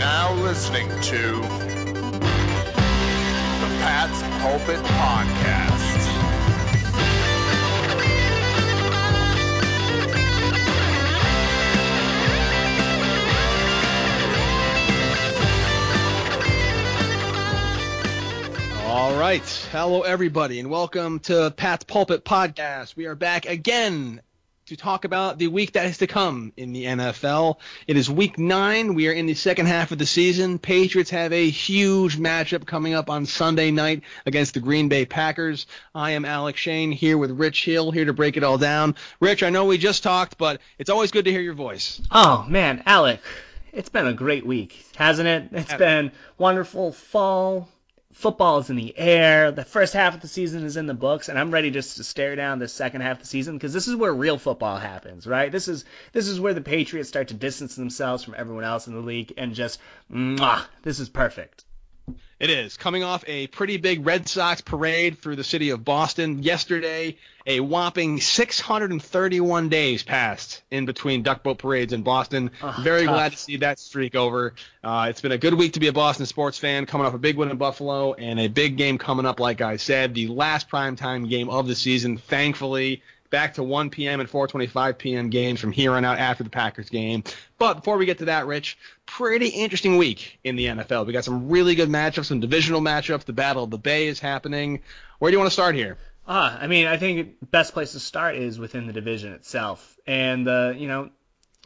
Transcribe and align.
now 0.00 0.32
listening 0.32 0.88
to 1.02 1.18
the 1.18 2.20
Pat's 3.82 4.22
Pulpit 4.40 4.82
Podcast. 4.82 5.90
All 18.86 19.20
right. 19.20 19.68
Hello, 19.70 20.00
everybody, 20.00 20.60
and 20.60 20.70
welcome 20.70 21.18
to 21.20 21.52
Pat's 21.54 21.84
Pulpit 21.84 22.24
Podcast. 22.24 22.96
We 22.96 23.04
are 23.04 23.14
back 23.14 23.44
again 23.44 24.22
to 24.70 24.76
talk 24.76 25.04
about 25.04 25.36
the 25.36 25.48
week 25.48 25.72
that 25.72 25.86
is 25.86 25.98
to 25.98 26.06
come 26.06 26.52
in 26.56 26.72
the 26.72 26.84
NFL. 26.84 27.56
It 27.88 27.96
is 27.96 28.08
week 28.08 28.38
nine. 28.38 28.94
We 28.94 29.08
are 29.08 29.12
in 29.12 29.26
the 29.26 29.34
second 29.34 29.66
half 29.66 29.90
of 29.90 29.98
the 29.98 30.06
season. 30.06 30.60
Patriots 30.60 31.10
have 31.10 31.32
a 31.32 31.50
huge 31.50 32.16
matchup 32.16 32.66
coming 32.66 32.94
up 32.94 33.10
on 33.10 33.26
Sunday 33.26 33.72
night 33.72 34.02
against 34.26 34.54
the 34.54 34.60
Green 34.60 34.88
Bay 34.88 35.06
Packers. 35.06 35.66
I 35.92 36.12
am 36.12 36.24
Alec 36.24 36.56
Shane 36.56 36.92
here 36.92 37.18
with 37.18 37.32
Rich 37.32 37.64
Hill 37.64 37.90
here 37.90 38.04
to 38.04 38.12
break 38.12 38.36
it 38.36 38.44
all 38.44 38.58
down. 38.58 38.94
Rich, 39.18 39.42
I 39.42 39.50
know 39.50 39.64
we 39.64 39.76
just 39.76 40.04
talked, 40.04 40.38
but 40.38 40.60
it's 40.78 40.88
always 40.88 41.10
good 41.10 41.24
to 41.24 41.32
hear 41.32 41.40
your 41.40 41.54
voice. 41.54 42.00
Oh 42.12 42.46
man, 42.48 42.84
Alec, 42.86 43.20
it's 43.72 43.88
been 43.88 44.06
a 44.06 44.12
great 44.12 44.46
week, 44.46 44.86
hasn't 44.94 45.26
it? 45.26 45.48
It's 45.50 45.74
been 45.74 46.12
wonderful 46.38 46.92
fall. 46.92 47.68
Football 48.12 48.58
is 48.58 48.70
in 48.70 48.76
the 48.76 48.96
air. 48.98 49.52
The 49.52 49.64
first 49.64 49.94
half 49.94 50.14
of 50.14 50.20
the 50.20 50.28
season 50.28 50.64
is 50.64 50.76
in 50.76 50.86
the 50.86 50.94
books, 50.94 51.28
and 51.28 51.38
I'm 51.38 51.52
ready 51.52 51.70
just 51.70 51.96
to 51.96 52.04
stare 52.04 52.34
down 52.34 52.58
the 52.58 52.66
second 52.66 53.02
half 53.02 53.18
of 53.18 53.22
the 53.22 53.28
season 53.28 53.56
because 53.56 53.72
this 53.72 53.86
is 53.86 53.94
where 53.94 54.12
real 54.12 54.36
football 54.36 54.78
happens, 54.78 55.26
right? 55.26 55.52
This 55.52 55.68
is 55.68 55.84
this 56.12 56.26
is 56.26 56.40
where 56.40 56.52
the 56.52 56.60
Patriots 56.60 57.08
start 57.08 57.28
to 57.28 57.34
distance 57.34 57.76
themselves 57.76 58.24
from 58.24 58.34
everyone 58.36 58.64
else 58.64 58.88
in 58.88 58.94
the 58.94 59.00
league 59.00 59.32
and 59.36 59.54
just, 59.54 59.78
mwah, 60.12 60.64
this 60.82 60.98
is 60.98 61.08
perfect. 61.08 61.64
It 62.40 62.48
is 62.48 62.78
coming 62.78 63.04
off 63.04 63.22
a 63.26 63.48
pretty 63.48 63.76
big 63.76 64.06
Red 64.06 64.26
Sox 64.26 64.62
parade 64.62 65.18
through 65.18 65.36
the 65.36 65.44
city 65.44 65.68
of 65.70 65.84
Boston 65.84 66.42
yesterday. 66.42 67.18
A 67.46 67.60
whopping 67.60 68.18
631 68.18 69.68
days 69.68 70.02
passed 70.02 70.62
in 70.70 70.86
between 70.86 71.22
duck 71.22 71.42
boat 71.42 71.58
parades 71.58 71.92
in 71.92 72.00
Boston. 72.02 72.50
Oh, 72.62 72.74
Very 72.80 73.04
tough. 73.04 73.14
glad 73.14 73.32
to 73.32 73.38
see 73.38 73.56
that 73.58 73.78
streak 73.78 74.14
over. 74.14 74.54
Uh, 74.82 75.08
it's 75.10 75.20
been 75.20 75.32
a 75.32 75.38
good 75.38 75.52
week 75.52 75.74
to 75.74 75.80
be 75.80 75.88
a 75.88 75.92
Boston 75.92 76.24
sports 76.24 76.56
fan, 76.56 76.86
coming 76.86 77.06
off 77.06 77.12
a 77.12 77.18
big 77.18 77.36
win 77.36 77.50
in 77.50 77.58
Buffalo 77.58 78.14
and 78.14 78.40
a 78.40 78.48
big 78.48 78.78
game 78.78 78.96
coming 78.96 79.26
up. 79.26 79.38
Like 79.38 79.60
I 79.60 79.76
said, 79.76 80.14
the 80.14 80.28
last 80.28 80.70
primetime 80.70 81.28
game 81.28 81.50
of 81.50 81.66
the 81.66 81.74
season. 81.74 82.16
Thankfully, 82.16 83.02
back 83.30 83.54
to 83.54 83.62
1 83.62 83.90
p.m. 83.90 84.20
and 84.20 84.28
4:25 84.28 84.98
p.m. 84.98 85.30
games 85.30 85.60
from 85.60 85.72
here 85.72 85.92
on 85.92 86.04
out 86.04 86.18
after 86.18 86.44
the 86.44 86.50
Packers 86.50 86.90
game. 86.90 87.24
But 87.58 87.74
before 87.74 87.96
we 87.96 88.06
get 88.06 88.18
to 88.18 88.26
that, 88.26 88.46
Rich, 88.46 88.76
pretty 89.06 89.48
interesting 89.48 89.96
week 89.96 90.38
in 90.44 90.56
the 90.56 90.66
NFL. 90.66 91.06
We 91.06 91.12
got 91.12 91.24
some 91.24 91.48
really 91.48 91.74
good 91.74 91.88
matchups, 91.88 92.26
some 92.26 92.40
divisional 92.40 92.80
matchups. 92.80 93.24
The 93.24 93.32
Battle 93.32 93.64
of 93.64 93.70
the 93.70 93.78
Bay 93.78 94.08
is 94.08 94.20
happening. 94.20 94.82
Where 95.18 95.30
do 95.30 95.34
you 95.34 95.38
want 95.38 95.50
to 95.50 95.54
start 95.54 95.74
here? 95.74 95.96
Ah, 96.26 96.58
I 96.60 96.66
mean, 96.66 96.86
I 96.86 96.96
think 96.96 97.50
best 97.50 97.72
place 97.72 97.92
to 97.92 98.00
start 98.00 98.36
is 98.36 98.58
within 98.58 98.86
the 98.86 98.92
division 98.92 99.32
itself. 99.32 99.98
And, 100.06 100.46
uh, 100.46 100.74
you 100.76 100.86
know, 100.86 101.10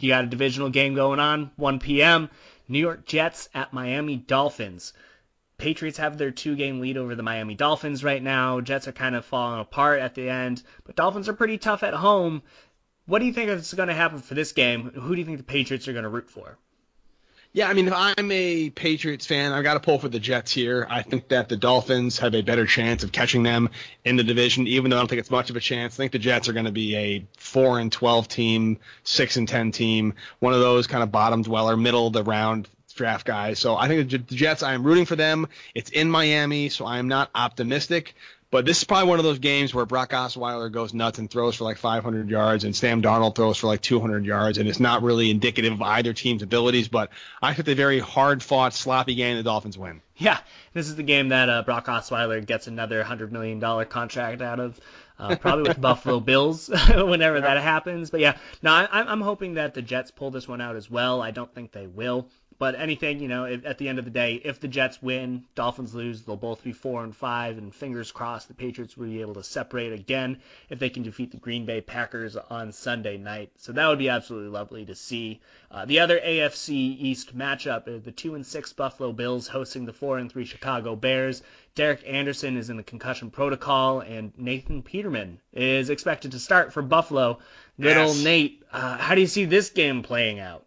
you 0.01 0.09
got 0.09 0.25
a 0.25 0.27
divisional 0.27 0.71
game 0.71 0.95
going 0.95 1.21
on, 1.21 1.51
1 1.57 1.81
p.m. 1.81 2.31
New 2.69 2.79
York 2.79 3.05
Jets 3.05 3.49
at 3.55 3.73
Miami 3.73 4.17
Dolphins. 4.17 4.93
Patriots 5.65 5.97
have 5.97 6.19
their 6.19 6.31
two 6.31 6.57
game 6.57 6.81
lead 6.81 6.99
over 6.99 7.15
the 7.15 7.23
Miami 7.23 7.55
Dolphins 7.55 8.05
right 8.05 8.23
now. 8.23 8.61
Jets 8.61 8.87
are 8.87 8.93
kind 8.93 9.15
of 9.15 9.25
falling 9.25 9.61
apart 9.61 9.99
at 9.99 10.15
the 10.15 10.29
end, 10.29 10.63
but 10.85 10.95
Dolphins 10.95 11.27
are 11.27 11.33
pretty 11.33 11.57
tough 11.57 11.83
at 11.83 11.95
home. 11.95 12.43
What 13.07 13.21
do 13.21 13.25
you 13.25 13.33
think 13.33 13.49
is 13.49 13.73
going 13.73 13.89
to 13.89 13.95
happen 13.95 14.19
for 14.19 14.35
this 14.35 14.53
game? 14.53 14.91
Who 14.91 15.15
do 15.15 15.19
you 15.19 15.25
think 15.25 15.39
the 15.39 15.43
Patriots 15.43 15.89
are 15.89 15.93
going 15.95 16.03
to 16.03 16.11
root 16.11 16.29
for? 16.29 16.59
Yeah, 17.55 17.71
I 17.71 17.73
mean, 17.73 17.87
if 17.87 17.95
I'm 17.95 18.31
a 18.31 18.69
Patriots 18.69 19.25
fan, 19.25 19.53
I've 19.53 19.65
got 19.65 19.75
to 19.75 19.81
pull 19.81 19.99
for 19.99 20.11
the 20.11 20.21
Jets 20.21 20.53
here. 20.53 20.87
I 20.91 21.01
think 21.01 21.29
that 21.29 21.49
the 21.49 21.57
Dolphins 21.57 22.19
have 22.19 22.35
a 22.35 22.43
better 22.43 22.67
chance 22.67 23.03
of 23.03 23.11
catching 23.11 23.43
them 23.43 23.71
in 24.05 24.17
the 24.17 24.25
division, 24.25 24.67
even 24.67 24.91
though 24.91 24.99
I 24.99 25.01
don't 25.01 25.09
think 25.09 25.21
it's 25.21 25.31
much 25.31 25.49
of 25.49 25.57
a 25.57 25.61
chance. 25.61 25.95
I 25.95 25.97
think 25.97 26.13
the 26.13 26.19
Jets 26.19 26.47
are 26.47 26.53
going 26.53 26.67
to 26.67 26.73
be 26.73 26.95
a 26.95 27.27
four 27.39 27.79
and 27.79 27.91
twelve 27.91 28.29
team, 28.29 28.81
six 29.03 29.39
and 29.39 29.49
ten 29.49 29.73
team, 29.73 30.13
one 30.41 30.53
of 30.53 30.61
those 30.61 30.87
kind 30.87 31.03
of 31.03 31.11
bottom 31.11 31.41
dweller, 31.41 31.75
middle 31.75 32.09
of 32.09 32.13
the 32.13 32.23
round 32.23 32.69
draft 32.95 33.27
guys. 33.27 33.59
So 33.59 33.77
I 33.77 33.89
think 33.89 34.11
the 34.11 34.19
Jets. 34.19 34.63
I 34.63 34.75
am 34.75 34.85
rooting 34.85 35.05
for 35.05 35.17
them. 35.17 35.49
It's 35.75 35.91
in 35.91 36.11
Miami, 36.11 36.69
so 36.69 36.85
I 36.85 36.99
am 36.99 37.09
not 37.09 37.31
optimistic. 37.35 38.15
But 38.55 38.67
this 38.67 38.79
is 38.79 38.85
probably 38.85 39.09
one 39.09 39.19
of 39.19 39.25
those 39.25 39.41
games 39.41 39.75
where 39.75 39.85
Brock 39.85 40.11
Osweiler 40.11 40.71
goes 40.71 40.95
nuts 40.95 41.19
and 41.19 41.29
throws 41.29 41.57
for 41.57 41.65
like 41.65 41.77
500 41.77 42.31
yards, 42.31 42.63
and 42.63 42.77
Sam 42.77 43.03
Darnold 43.03 43.35
throws 43.35 43.59
for 43.59 43.67
like 43.67 43.81
200 43.81 44.25
yards, 44.25 44.59
and 44.59 44.69
it's 44.69 44.79
not 44.79 45.03
really 45.03 45.29
indicative 45.33 45.73
of 45.73 45.83
either 45.83 46.13
team's 46.13 46.41
abilities. 46.41 46.87
But 46.87 47.11
I 47.43 47.53
think 47.53 47.67
the 47.67 47.75
very 47.75 47.99
hard-fought, 47.99 48.73
sloppy 48.73 49.17
game, 49.17 49.37
the 49.39 49.43
Dolphins 49.43 49.77
win. 49.77 50.03
Yeah, 50.17 50.39
this 50.73 50.87
is 50.87 50.95
the 50.95 51.03
game 51.03 51.31
that 51.31 51.49
uh, 51.49 51.63
Brock 51.63 51.87
Osweiler 51.87 52.47
gets 52.47 52.69
another 52.69 53.03
hundred 53.03 53.33
million 53.33 53.59
dollar 53.59 53.85
contract 53.85 54.41
out 54.41 54.61
of, 54.61 54.79
uh, 55.19 55.35
probably 55.35 55.65
with 55.65 55.75
the 55.75 55.81
Buffalo 55.81 56.21
Bills 56.21 56.69
whenever 56.95 57.41
that 57.41 57.61
happens. 57.61 58.11
But 58.11 58.21
yeah, 58.21 58.37
no, 58.63 58.71
I, 58.71 58.87
I'm 58.93 59.21
hoping 59.21 59.55
that 59.55 59.75
the 59.75 59.83
Jets 59.83 60.13
pull 60.13 60.31
this 60.31 60.47
one 60.47 60.61
out 60.61 60.77
as 60.77 60.89
well. 60.89 61.21
I 61.21 61.33
don't 61.33 61.53
think 61.53 61.73
they 61.73 61.89
will, 61.89 62.29
but 62.59 62.75
anything, 62.75 63.21
you 63.21 63.29
know, 63.29 63.45
if, 63.45 63.65
at 63.67 63.79
the 63.79 63.89
end 63.89 63.99
of 63.99 64.05
the 64.05 64.11
day, 64.11 64.35
if 64.45 64.61
the 64.61 64.69
Jets 64.69 65.03
win, 65.03 65.45
Dolphins 65.55 65.95
lose, 65.95 66.23
they'll 66.23 66.37
both 66.37 66.63
be 66.63 66.73
four 66.73 67.03
and 67.03 67.15
five, 67.15 67.59
and 67.59 67.75
fingers 67.75 68.13
crossed 68.13 68.49
the 68.49 68.55
Patriots 68.55 68.97
will 68.97 69.07
be 69.07 69.21
able 69.21 69.35
to 69.35 69.43
separate 69.43 69.93
again 69.93 70.39
if 70.69 70.79
they 70.79 70.89
can 70.89 71.03
defeat 71.03 71.31
the 71.31 71.37
Green 71.37 71.67
Bay 71.67 71.81
Packers 71.81 72.37
on 72.37 72.73
Sunday 72.73 73.17
night. 73.17 73.51
So 73.59 73.73
that 73.73 73.89
would 73.89 73.99
be 73.99 74.09
absolutely 74.09 74.51
lovely 74.51 74.85
to 74.87 74.95
see. 74.95 75.41
Uh, 75.71 75.85
the 75.85 76.01
other 76.01 76.19
AFC 76.21 76.71
East 76.71 77.37
matchup 77.37 77.89
is 77.89 78.03
the 78.03 78.13
two 78.13 78.35
and 78.35 78.47
six 78.47 78.73
Buffalo 78.73 79.13
Bills 79.13 79.49
hosting 79.49 79.85
the 79.85 79.93
four 79.93 80.19
and 80.19 80.31
three 80.31 80.45
Chicago 80.45 80.95
Bears. 80.95 81.43
Derek 81.75 82.03
Anderson 82.07 82.57
is 82.57 82.71
in 82.71 82.77
the 82.77 82.85
concussion 82.85 83.31
protocol, 83.31 84.01
and 84.01 84.33
Nathan 84.39 84.83
Peterman 84.83 85.41
is 85.53 85.91
expected 85.91 86.31
to 86.33 86.39
start 86.39 86.73
for 86.73 86.83
Buffalo. 86.83 87.39
Little 87.79 88.07
Yes. 88.07 88.23
Nate, 88.23 88.63
uh, 88.71 88.97
how 88.99 89.17
do 89.17 89.21
you 89.21 89.27
see 89.27 89.45
this 89.45 89.71
game 89.71 90.03
playing 90.03 90.39
out? 90.39 90.64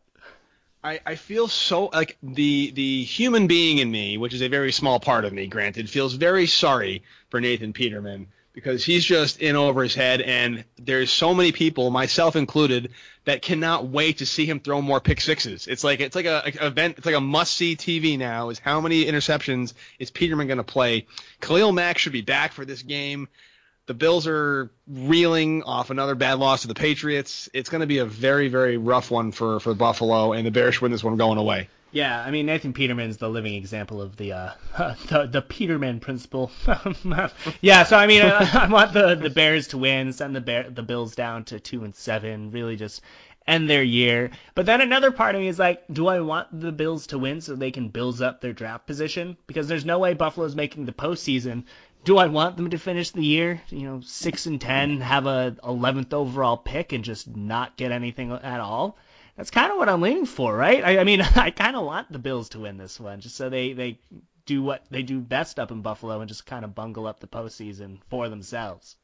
I, 0.84 1.00
I 1.06 1.16
feel 1.16 1.48
so 1.48 1.86
like 1.88 2.18
the 2.22 2.72
the 2.72 3.04
human 3.04 3.48
being 3.48 3.80
in 3.80 3.90
me, 3.90 4.18
which 4.18 4.34
is 4.34 4.42
a 4.42 4.48
very 4.48 4.72
small 4.72 5.00
part 5.00 5.26
of 5.26 5.34
me, 5.34 5.48
granted, 5.48 5.90
feels 5.90 6.14
very 6.14 6.48
sorry 6.48 7.04
for 7.30 7.42
Nathan 7.42 7.74
Peterman 7.74 8.28
because 8.54 8.84
he's 8.84 9.06
just 9.06 9.40
in 9.40 9.56
over 9.56 9.84
his 9.84 9.94
head, 9.94 10.20
and 10.20 10.64
there's 10.80 11.12
so 11.12 11.32
many 11.36 11.52
people, 11.52 11.92
myself 11.92 12.36
included, 12.36 12.92
that 13.26 13.44
cannot 13.44 13.86
wait 13.86 14.18
to 14.18 14.26
see 14.26 14.48
him 14.48 14.60
throw 14.60 14.82
more 14.82 15.00
pick 15.00 15.22
sixes. 15.22 15.68
It's 15.68 15.84
like 15.84 16.00
it's 16.00 16.16
like 16.16 16.26
a, 16.26 16.42
a 16.60 16.66
event, 16.66 16.98
it's 16.98 17.06
like 17.06 17.14
a 17.14 17.22
must 17.22 17.54
see 17.54 17.76
TV 17.76 18.18
now. 18.18 18.50
Is 18.50 18.58
how 18.58 18.82
many 18.82 19.06
interceptions 19.06 19.74
is 20.00 20.10
Peterman 20.10 20.48
going 20.48 20.58
to 20.58 20.64
play? 20.64 21.06
Khalil 21.40 21.72
Mack 21.72 22.00
should 22.00 22.14
be 22.14 22.22
back 22.22 22.52
for 22.52 22.66
this 22.66 22.82
game. 22.82 23.28
The 23.88 23.94
Bills 23.94 24.28
are 24.28 24.70
reeling 24.86 25.64
off 25.64 25.90
another 25.90 26.14
bad 26.14 26.40
loss 26.40 26.62
to 26.62 26.68
the 26.68 26.76
Patriots. 26.76 27.50
It's 27.54 27.70
going 27.70 27.82
to 27.82 27.88
be 27.88 28.00
a 28.00 28.06
very, 28.06 28.50
very 28.50 28.78
rough 28.78 29.10
one 29.10 29.32
for, 29.32 29.62
for 29.62 29.74
Buffalo, 29.74 30.34
and 30.34 30.46
the 30.46 30.52
Bears 30.52 30.82
win 30.82 30.92
this 30.92 31.04
one 31.04 31.16
going 31.16 31.38
away. 31.38 31.70
Yeah, 31.92 32.22
I 32.22 32.32
mean 32.32 32.46
Nathan 32.46 32.74
Peterman's 32.74 33.16
the 33.16 33.30
living 33.30 33.54
example 33.54 34.02
of 34.02 34.18
the 34.18 34.34
uh, 34.34 34.52
the, 35.08 35.30
the 35.32 35.42
Peterman 35.42 36.02
principle. 36.02 36.52
yeah, 37.62 37.84
so 37.84 37.98
I 37.98 38.08
mean 38.08 38.22
I, 38.24 38.66
I 38.66 38.68
want 38.68 38.92
the, 38.92 39.16
the 39.16 39.30
Bears 39.30 39.70
to 39.70 39.78
win, 39.78 40.12
send 40.12 40.36
the 40.36 40.42
Bear, 40.42 40.70
the 40.70 40.84
Bills 40.84 41.16
down 41.16 41.46
to 41.46 41.62
two 41.62 41.86
and 41.86 41.96
seven, 41.96 42.52
really 42.52 42.76
just 42.76 43.02
end 43.48 43.70
their 43.70 43.84
year. 43.84 44.32
But 44.56 44.66
then 44.66 44.82
another 44.82 45.12
part 45.12 45.36
of 45.36 45.42
me 45.42 45.48
is 45.48 45.58
like, 45.58 45.84
do 45.92 46.08
I 46.08 46.20
want 46.20 46.60
the 46.60 46.72
Bills 46.72 47.08
to 47.08 47.18
win 47.18 47.40
so 47.40 47.56
they 47.56 47.72
can 47.72 47.88
build 47.88 48.22
up 48.22 48.42
their 48.42 48.54
draft 48.54 48.86
position? 48.86 49.38
Because 49.48 49.68
there's 49.68 49.86
no 49.86 50.00
way 50.00 50.14
Buffalo's 50.14 50.56
making 50.56 50.86
the 50.86 50.92
postseason. 50.92 51.64
Do 52.04 52.18
I 52.18 52.28
want 52.28 52.58
them 52.58 52.70
to 52.70 52.78
finish 52.78 53.12
the 53.12 53.26
year, 53.26 53.62
you 53.70 53.84
know, 53.84 54.02
six 54.02 54.46
and 54.46 54.62
ten, 54.62 55.02
have 55.02 55.26
a 55.26 55.58
11th 55.64 56.14
overall 56.14 56.58
pick, 56.58 56.94
and 56.94 57.04
just 57.04 57.28
not 57.36 57.76
get 57.78 57.92
anything 57.92 58.32
at 58.32 58.60
all? 58.60 58.98
That's 59.36 59.52
kind 59.52 59.72
of 59.72 59.78
what 59.78 59.90
I'm 59.90 60.02
leaning 60.02 60.26
for, 60.26 60.56
right? 60.56 60.84
I, 60.84 61.00
I 61.00 61.04
mean, 61.04 61.22
I 61.36 61.52
kind 61.52 61.76
of 61.76 61.86
want 61.86 62.12
the 62.12 62.20
Bills 62.20 62.50
to 62.50 62.60
win 62.60 62.78
this 62.78 63.00
one, 63.00 63.22
just 63.22 63.36
so 63.36 63.50
they 63.50 63.74
they 63.74 64.00
do 64.46 64.64
what 64.64 64.86
they 64.90 65.04
do 65.04 65.20
best 65.20 65.60
up 65.60 65.72
in 65.72 65.82
Buffalo 65.82 66.22
and 66.22 66.30
just 66.30 66.46
kind 66.46 66.66
of 66.66 66.74
bungle 66.74 67.06
up 67.06 67.20
the 67.20 67.28
postseason 67.28 68.00
for 68.10 68.30
themselves. 68.30 68.96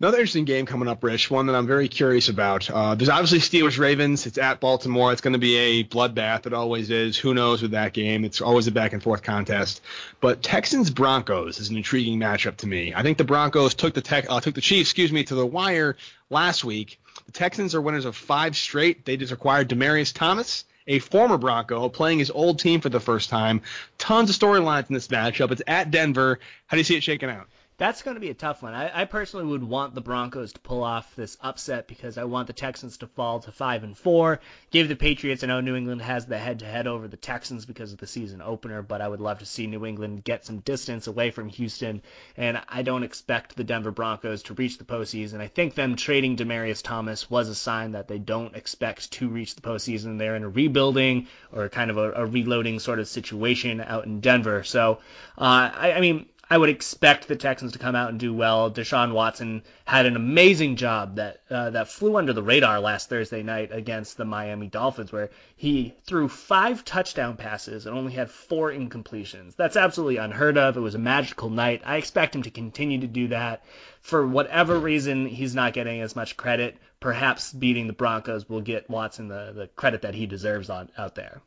Another 0.00 0.18
interesting 0.18 0.44
game 0.44 0.66
coming 0.66 0.88
up, 0.88 1.04
Rich. 1.04 1.30
One 1.30 1.46
that 1.46 1.54
I'm 1.54 1.68
very 1.68 1.86
curious 1.88 2.28
about. 2.28 2.68
Uh, 2.68 2.96
there's 2.96 3.08
obviously 3.08 3.38
Steelers 3.38 3.78
Ravens. 3.78 4.26
It's 4.26 4.38
at 4.38 4.58
Baltimore. 4.58 5.12
It's 5.12 5.20
going 5.20 5.34
to 5.34 5.38
be 5.38 5.56
a 5.56 5.84
bloodbath. 5.84 6.46
It 6.46 6.52
always 6.52 6.90
is. 6.90 7.16
Who 7.16 7.32
knows 7.32 7.62
with 7.62 7.70
that 7.70 7.92
game? 7.92 8.24
It's 8.24 8.40
always 8.40 8.66
a 8.66 8.72
back 8.72 8.92
and 8.92 9.00
forth 9.00 9.22
contest. 9.22 9.82
But 10.20 10.42
Texans 10.42 10.90
Broncos 10.90 11.60
is 11.60 11.70
an 11.70 11.76
intriguing 11.76 12.18
matchup 12.18 12.56
to 12.56 12.66
me. 12.66 12.92
I 12.92 13.02
think 13.02 13.18
the 13.18 13.24
Broncos 13.24 13.74
took 13.74 13.94
the 13.94 14.00
tech, 14.00 14.26
uh, 14.28 14.40
took 14.40 14.56
the 14.56 14.60
Chiefs, 14.60 14.90
excuse 14.90 15.12
me, 15.12 15.22
to 15.24 15.36
the 15.36 15.46
wire 15.46 15.96
last 16.28 16.64
week. 16.64 16.98
The 17.26 17.32
Texans 17.32 17.76
are 17.76 17.80
winners 17.80 18.04
of 18.04 18.16
five 18.16 18.56
straight. 18.56 19.04
They 19.04 19.16
just 19.16 19.32
acquired 19.32 19.68
Demaryius 19.68 20.12
Thomas. 20.12 20.64
A 20.88 20.98
former 20.98 21.38
Bronco 21.38 21.88
playing 21.88 22.18
his 22.18 22.32
old 22.32 22.58
team 22.58 22.80
for 22.80 22.88
the 22.88 23.00
first 23.00 23.30
time. 23.30 23.62
Tons 23.96 24.28
of 24.28 24.36
storylines 24.36 24.88
in 24.90 24.94
this 24.94 25.06
matchup. 25.06 25.52
It's 25.52 25.62
at 25.68 25.92
Denver. 25.92 26.40
How 26.66 26.74
do 26.74 26.78
you 26.78 26.84
see 26.84 26.96
it 26.96 27.04
shaking 27.04 27.30
out? 27.30 27.46
That's 27.76 28.02
going 28.02 28.14
to 28.14 28.20
be 28.20 28.30
a 28.30 28.34
tough 28.34 28.62
one. 28.62 28.72
I, 28.72 29.02
I, 29.02 29.04
personally 29.04 29.46
would 29.46 29.64
want 29.64 29.94
the 29.94 30.00
Broncos 30.00 30.52
to 30.52 30.60
pull 30.60 30.84
off 30.84 31.16
this 31.16 31.36
upset 31.40 31.88
because 31.88 32.16
I 32.16 32.24
want 32.24 32.46
the 32.46 32.52
Texans 32.52 32.98
to 32.98 33.08
fall 33.08 33.40
to 33.40 33.50
five 33.50 33.82
and 33.82 33.98
four. 33.98 34.40
Give 34.70 34.88
the 34.88 34.94
Patriots. 34.94 35.42
I 35.42 35.48
know 35.48 35.60
New 35.60 35.74
England 35.74 36.02
has 36.02 36.26
the 36.26 36.38
head-to-head 36.38 36.86
over 36.86 37.08
the 37.08 37.16
Texans 37.16 37.66
because 37.66 37.92
of 37.92 37.98
the 37.98 38.06
season 38.06 38.40
opener, 38.40 38.80
but 38.82 39.00
I 39.00 39.08
would 39.08 39.20
love 39.20 39.40
to 39.40 39.46
see 39.46 39.66
New 39.66 39.84
England 39.84 40.22
get 40.22 40.44
some 40.44 40.58
distance 40.58 41.08
away 41.08 41.32
from 41.32 41.48
Houston. 41.48 42.02
And 42.36 42.62
I 42.68 42.82
don't 42.82 43.02
expect 43.02 43.56
the 43.56 43.64
Denver 43.64 43.90
Broncos 43.90 44.44
to 44.44 44.54
reach 44.54 44.78
the 44.78 44.84
postseason. 44.84 45.40
I 45.40 45.48
think 45.48 45.74
them 45.74 45.96
trading 45.96 46.36
Demaryius 46.36 46.82
Thomas 46.82 47.28
was 47.28 47.48
a 47.48 47.56
sign 47.56 47.92
that 47.92 48.06
they 48.06 48.18
don't 48.18 48.54
expect 48.54 49.10
to 49.14 49.28
reach 49.28 49.56
the 49.56 49.62
postseason. 49.62 50.18
They're 50.18 50.36
in 50.36 50.44
a 50.44 50.48
rebuilding 50.48 51.26
or 51.52 51.68
kind 51.68 51.90
of 51.90 51.96
a, 51.96 52.12
a 52.12 52.26
reloading 52.26 52.78
sort 52.78 53.00
of 53.00 53.08
situation 53.08 53.80
out 53.80 54.06
in 54.06 54.20
Denver. 54.20 54.62
So 54.62 54.98
uh, 55.36 55.70
I, 55.74 55.94
I 55.96 56.00
mean 56.00 56.26
I 56.50 56.58
would 56.58 56.68
expect 56.68 57.26
the 57.26 57.36
Texans 57.36 57.72
to 57.72 57.78
come 57.78 57.94
out 57.94 58.10
and 58.10 58.20
do 58.20 58.34
well. 58.34 58.70
Deshaun 58.70 59.12
Watson 59.12 59.62
had 59.86 60.04
an 60.04 60.14
amazing 60.14 60.76
job 60.76 61.16
that 61.16 61.40
uh, 61.48 61.70
that 61.70 61.88
flew 61.88 62.16
under 62.16 62.34
the 62.34 62.42
radar 62.42 62.80
last 62.80 63.08
Thursday 63.08 63.42
night 63.42 63.70
against 63.72 64.18
the 64.18 64.26
Miami 64.26 64.66
Dolphins, 64.66 65.10
where 65.10 65.30
he 65.56 65.94
threw 66.04 66.28
five 66.28 66.84
touchdown 66.84 67.36
passes 67.36 67.86
and 67.86 67.96
only 67.96 68.12
had 68.12 68.30
four 68.30 68.70
incompletions. 68.70 69.56
That's 69.56 69.76
absolutely 69.76 70.18
unheard 70.18 70.58
of. 70.58 70.76
It 70.76 70.80
was 70.80 70.94
a 70.94 70.98
magical 70.98 71.48
night. 71.48 71.80
I 71.84 71.96
expect 71.96 72.36
him 72.36 72.42
to 72.42 72.50
continue 72.50 73.00
to 73.00 73.06
do 73.06 73.28
that. 73.28 73.64
For 74.02 74.26
whatever 74.26 74.78
reason, 74.78 75.26
he's 75.26 75.54
not 75.54 75.72
getting 75.72 76.02
as 76.02 76.14
much 76.14 76.36
credit. 76.36 76.76
Perhaps 77.00 77.54
beating 77.54 77.86
the 77.86 77.94
Broncos 77.94 78.48
will 78.50 78.60
get 78.60 78.90
Watson 78.90 79.28
the, 79.28 79.52
the 79.54 79.68
credit 79.68 80.02
that 80.02 80.14
he 80.14 80.26
deserves 80.26 80.68
on 80.68 80.90
out 80.98 81.14
there. 81.14 81.40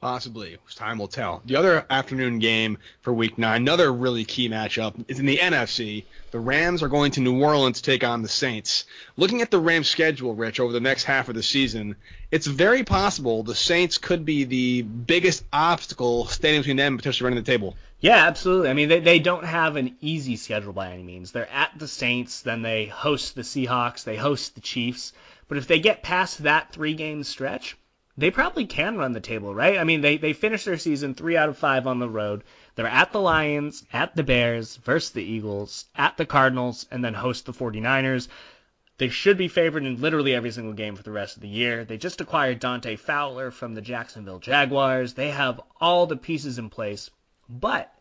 Possibly. 0.00 0.58
Time 0.76 0.98
will 0.98 1.08
tell. 1.08 1.42
The 1.44 1.56
other 1.56 1.84
afternoon 1.90 2.38
game 2.38 2.78
for 3.00 3.12
week 3.12 3.36
nine, 3.36 3.62
another 3.62 3.92
really 3.92 4.24
key 4.24 4.48
matchup, 4.48 4.94
is 5.08 5.18
in 5.18 5.26
the 5.26 5.38
NFC. 5.38 6.04
The 6.30 6.38
Rams 6.38 6.84
are 6.84 6.88
going 6.88 7.10
to 7.12 7.20
New 7.20 7.42
Orleans 7.42 7.78
to 7.78 7.90
take 7.90 8.04
on 8.04 8.22
the 8.22 8.28
Saints. 8.28 8.84
Looking 9.16 9.42
at 9.42 9.50
the 9.50 9.58
Rams' 9.58 9.88
schedule, 9.88 10.36
Rich, 10.36 10.60
over 10.60 10.72
the 10.72 10.78
next 10.78 11.02
half 11.02 11.28
of 11.28 11.34
the 11.34 11.42
season, 11.42 11.96
it's 12.30 12.46
very 12.46 12.84
possible 12.84 13.42
the 13.42 13.56
Saints 13.56 13.98
could 13.98 14.24
be 14.24 14.44
the 14.44 14.82
biggest 14.82 15.42
obstacle 15.52 16.26
standing 16.26 16.60
between 16.60 16.76
them 16.76 16.92
and 16.92 16.98
potentially 17.00 17.24
running 17.24 17.42
the 17.42 17.50
table. 17.50 17.74
Yeah, 17.98 18.24
absolutely. 18.24 18.70
I 18.70 18.74
mean, 18.74 18.88
they, 18.88 19.00
they 19.00 19.18
don't 19.18 19.44
have 19.44 19.74
an 19.74 19.96
easy 20.00 20.36
schedule 20.36 20.72
by 20.72 20.92
any 20.92 21.02
means. 21.02 21.32
They're 21.32 21.50
at 21.50 21.76
the 21.76 21.88
Saints, 21.88 22.42
then 22.42 22.62
they 22.62 22.86
host 22.86 23.34
the 23.34 23.42
Seahawks, 23.42 24.04
they 24.04 24.16
host 24.16 24.54
the 24.54 24.60
Chiefs. 24.60 25.12
But 25.48 25.58
if 25.58 25.66
they 25.66 25.80
get 25.80 26.04
past 26.04 26.44
that 26.44 26.72
three 26.72 26.94
game 26.94 27.24
stretch, 27.24 27.76
they 28.18 28.32
probably 28.32 28.66
can 28.66 28.98
run 28.98 29.12
the 29.12 29.20
table, 29.20 29.54
right? 29.54 29.78
I 29.78 29.84
mean, 29.84 30.00
they, 30.00 30.16
they 30.16 30.32
finished 30.32 30.64
their 30.64 30.76
season 30.76 31.14
three 31.14 31.36
out 31.36 31.48
of 31.48 31.56
five 31.56 31.86
on 31.86 32.00
the 32.00 32.08
road. 32.08 32.42
They're 32.74 32.88
at 32.88 33.12
the 33.12 33.20
Lions, 33.20 33.84
at 33.92 34.16
the 34.16 34.24
Bears, 34.24 34.74
versus 34.78 35.12
the 35.12 35.22
Eagles, 35.22 35.84
at 35.94 36.16
the 36.16 36.26
Cardinals, 36.26 36.84
and 36.90 37.04
then 37.04 37.14
host 37.14 37.46
the 37.46 37.52
49ers. 37.52 38.26
They 38.98 39.08
should 39.08 39.38
be 39.38 39.46
favored 39.46 39.84
in 39.84 40.00
literally 40.00 40.34
every 40.34 40.50
single 40.50 40.72
game 40.72 40.96
for 40.96 41.04
the 41.04 41.12
rest 41.12 41.36
of 41.36 41.42
the 41.42 41.48
year. 41.48 41.84
They 41.84 41.96
just 41.96 42.20
acquired 42.20 42.58
Dante 42.58 42.96
Fowler 42.96 43.52
from 43.52 43.74
the 43.74 43.80
Jacksonville 43.80 44.40
Jaguars. 44.40 45.14
They 45.14 45.30
have 45.30 45.60
all 45.80 46.06
the 46.06 46.16
pieces 46.16 46.58
in 46.58 46.70
place, 46.70 47.12
but 47.48 47.94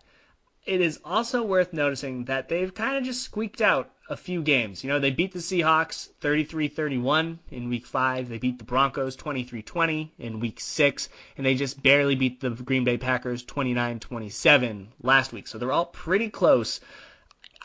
it 0.66 0.82
is 0.82 1.00
also 1.06 1.44
worth 1.44 1.74
noticing 1.74 2.26
that 2.26 2.50
they've 2.50 2.74
kind 2.74 2.98
of 2.98 3.04
just 3.04 3.22
squeaked 3.22 3.62
out 3.62 3.92
a 4.10 4.18
few 4.18 4.42
games. 4.42 4.84
You 4.84 4.90
know, 4.90 5.00
they 5.00 5.12
beat 5.12 5.34
the 5.34 5.40
Seahawks 5.40 6.10
33-31 6.22 7.38
in 7.52 7.70
week 7.70 7.86
5. 7.86 8.30
They 8.30 8.38
beat 8.38 8.58
the 8.58 8.64
Broncos 8.64 9.18
23-20 9.18 10.10
in 10.20 10.40
week 10.40 10.60
6, 10.60 11.10
and 11.36 11.46
they 11.46 11.56
just 11.56 11.82
barely 11.84 12.16
beat 12.16 12.40
the 12.40 12.52
Green 12.52 12.84
Bay 12.84 12.98
Packers 12.98 13.44
29-27 13.44 14.88
last 15.02 15.34
week. 15.34 15.48
So 15.48 15.58
they're 15.58 15.72
all 15.72 15.86
pretty 15.86 16.30
close. 16.30 16.80